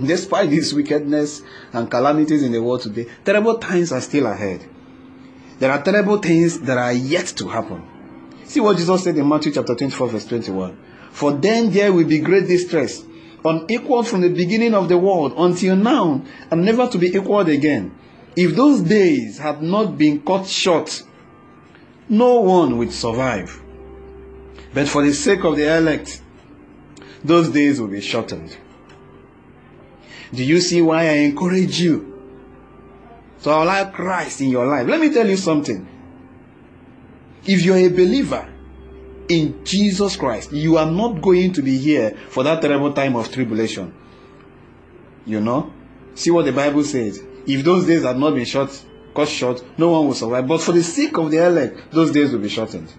Despite 0.00 0.50
this 0.50 0.72
wickedness 0.72 1.42
and 1.72 1.90
calamities 1.90 2.44
in 2.44 2.52
the 2.52 2.62
world 2.62 2.82
today, 2.82 3.08
terrible 3.24 3.58
times 3.58 3.90
are 3.90 4.00
still 4.00 4.26
ahead. 4.26 4.64
There 5.58 5.72
are 5.72 5.82
terrible 5.82 6.18
things 6.18 6.60
that 6.60 6.78
are 6.78 6.92
yet 6.92 7.26
to 7.38 7.48
happen. 7.48 7.82
See 8.44 8.60
what 8.60 8.76
Jesus 8.76 9.02
said 9.02 9.16
in 9.16 9.28
Matthew 9.28 9.50
chapter 9.50 9.74
24, 9.74 10.08
verse 10.10 10.26
21. 10.26 10.78
For 11.10 11.32
then 11.32 11.72
there 11.72 11.92
will 11.92 12.06
be 12.06 12.20
great 12.20 12.46
distress, 12.46 13.02
unequaled 13.44 14.06
from 14.06 14.20
the 14.20 14.28
beginning 14.28 14.72
of 14.72 14.88
the 14.88 14.96
world 14.96 15.34
until 15.36 15.74
now, 15.74 16.22
and 16.52 16.64
never 16.64 16.86
to 16.86 16.98
be 16.98 17.08
equaled 17.08 17.48
again. 17.48 17.92
If 18.36 18.54
those 18.54 18.80
days 18.82 19.38
had 19.38 19.60
not 19.60 19.98
been 19.98 20.22
cut 20.22 20.46
short, 20.46 21.02
no 22.08 22.42
one 22.42 22.78
would 22.78 22.92
survive. 22.92 23.60
But 24.72 24.86
for 24.86 25.02
the 25.02 25.12
sake 25.12 25.42
of 25.42 25.56
the 25.56 25.76
elect, 25.76 26.22
those 27.26 27.50
days 27.50 27.80
will 27.80 27.88
be 27.88 28.00
shortened. 28.00 28.56
Do 30.32 30.44
you 30.44 30.60
see 30.60 30.82
why 30.82 31.04
I 31.04 31.12
encourage 31.28 31.80
you 31.80 32.12
to 33.42 33.50
allow 33.50 33.90
Christ 33.90 34.40
in 34.40 34.50
your 34.50 34.66
life? 34.66 34.86
Let 34.86 35.00
me 35.00 35.12
tell 35.12 35.28
you 35.28 35.36
something. 35.36 35.86
If 37.44 37.64
you're 37.64 37.76
a 37.76 37.88
believer 37.88 38.48
in 39.28 39.64
Jesus 39.64 40.16
Christ, 40.16 40.52
you 40.52 40.76
are 40.78 40.90
not 40.90 41.20
going 41.20 41.52
to 41.52 41.62
be 41.62 41.78
here 41.78 42.16
for 42.28 42.42
that 42.44 42.60
terrible 42.60 42.92
time 42.92 43.16
of 43.16 43.30
tribulation. 43.30 43.94
You 45.24 45.40
know? 45.40 45.72
See 46.14 46.30
what 46.30 46.44
the 46.44 46.52
Bible 46.52 46.82
says. 46.82 47.22
If 47.46 47.64
those 47.64 47.86
days 47.86 48.02
had 48.02 48.18
not 48.18 48.34
been 48.34 48.44
short, 48.44 48.70
cut 49.14 49.28
short, 49.28 49.62
no 49.78 49.90
one 49.90 50.06
will 50.06 50.14
survive. 50.14 50.48
But 50.48 50.60
for 50.60 50.72
the 50.72 50.82
sake 50.82 51.16
of 51.18 51.30
the 51.30 51.44
elect, 51.46 51.92
those 51.92 52.10
days 52.10 52.32
will 52.32 52.40
be 52.40 52.48
shortened. 52.48 52.92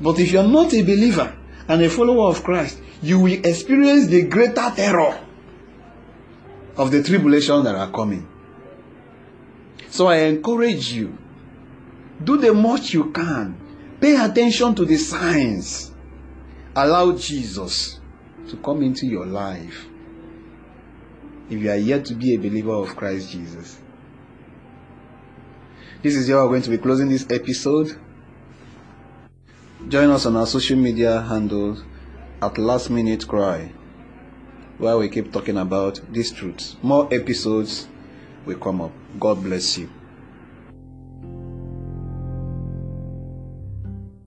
But 0.00 0.18
if 0.18 0.32
you're 0.32 0.42
not 0.42 0.74
a 0.74 0.82
believer 0.82 1.36
and 1.68 1.82
a 1.82 1.88
follower 1.88 2.28
of 2.28 2.42
Christ, 2.42 2.80
you 3.02 3.18
will 3.18 3.44
experience 3.44 4.06
the 4.06 4.22
greater 4.22 4.72
terror 4.74 5.20
of 6.76 6.90
the 6.90 7.02
tribulation 7.02 7.64
that 7.64 7.74
are 7.74 7.90
coming. 7.90 8.28
So 9.90 10.06
I 10.06 10.18
encourage 10.18 10.92
you, 10.92 11.18
do 12.22 12.38
the 12.38 12.54
most 12.54 12.94
you 12.94 13.10
can. 13.10 13.58
Pay 14.00 14.16
attention 14.16 14.74
to 14.76 14.84
the 14.84 14.96
signs. 14.96 15.92
Allow 16.74 17.16
Jesus 17.16 18.00
to 18.48 18.56
come 18.56 18.82
into 18.82 19.06
your 19.06 19.26
life. 19.26 19.86
If 21.50 21.60
you 21.60 21.70
are 21.70 21.76
yet 21.76 22.06
to 22.06 22.14
be 22.14 22.34
a 22.34 22.38
believer 22.38 22.72
of 22.72 22.96
Christ 22.96 23.30
Jesus. 23.30 23.78
This 26.02 26.16
is 26.16 26.28
how 26.28 26.44
we're 26.44 26.48
going 26.48 26.62
to 26.62 26.70
be 26.70 26.78
closing 26.78 27.08
this 27.08 27.26
episode. 27.30 27.98
Join 29.88 30.10
us 30.10 30.24
on 30.26 30.36
our 30.36 30.46
social 30.46 30.78
media 30.78 31.20
handles 31.20 31.82
at 32.42 32.58
Last 32.58 32.90
Minute 32.90 33.28
Cry, 33.28 33.70
where 34.78 34.98
we 34.98 35.08
keep 35.08 35.32
talking 35.32 35.56
about 35.56 36.00
these 36.12 36.32
truths. 36.32 36.76
More 36.82 37.06
episodes 37.14 37.86
will 38.44 38.58
come 38.58 38.80
up. 38.80 38.90
God 39.20 39.44
bless 39.44 39.78
you. 39.78 39.88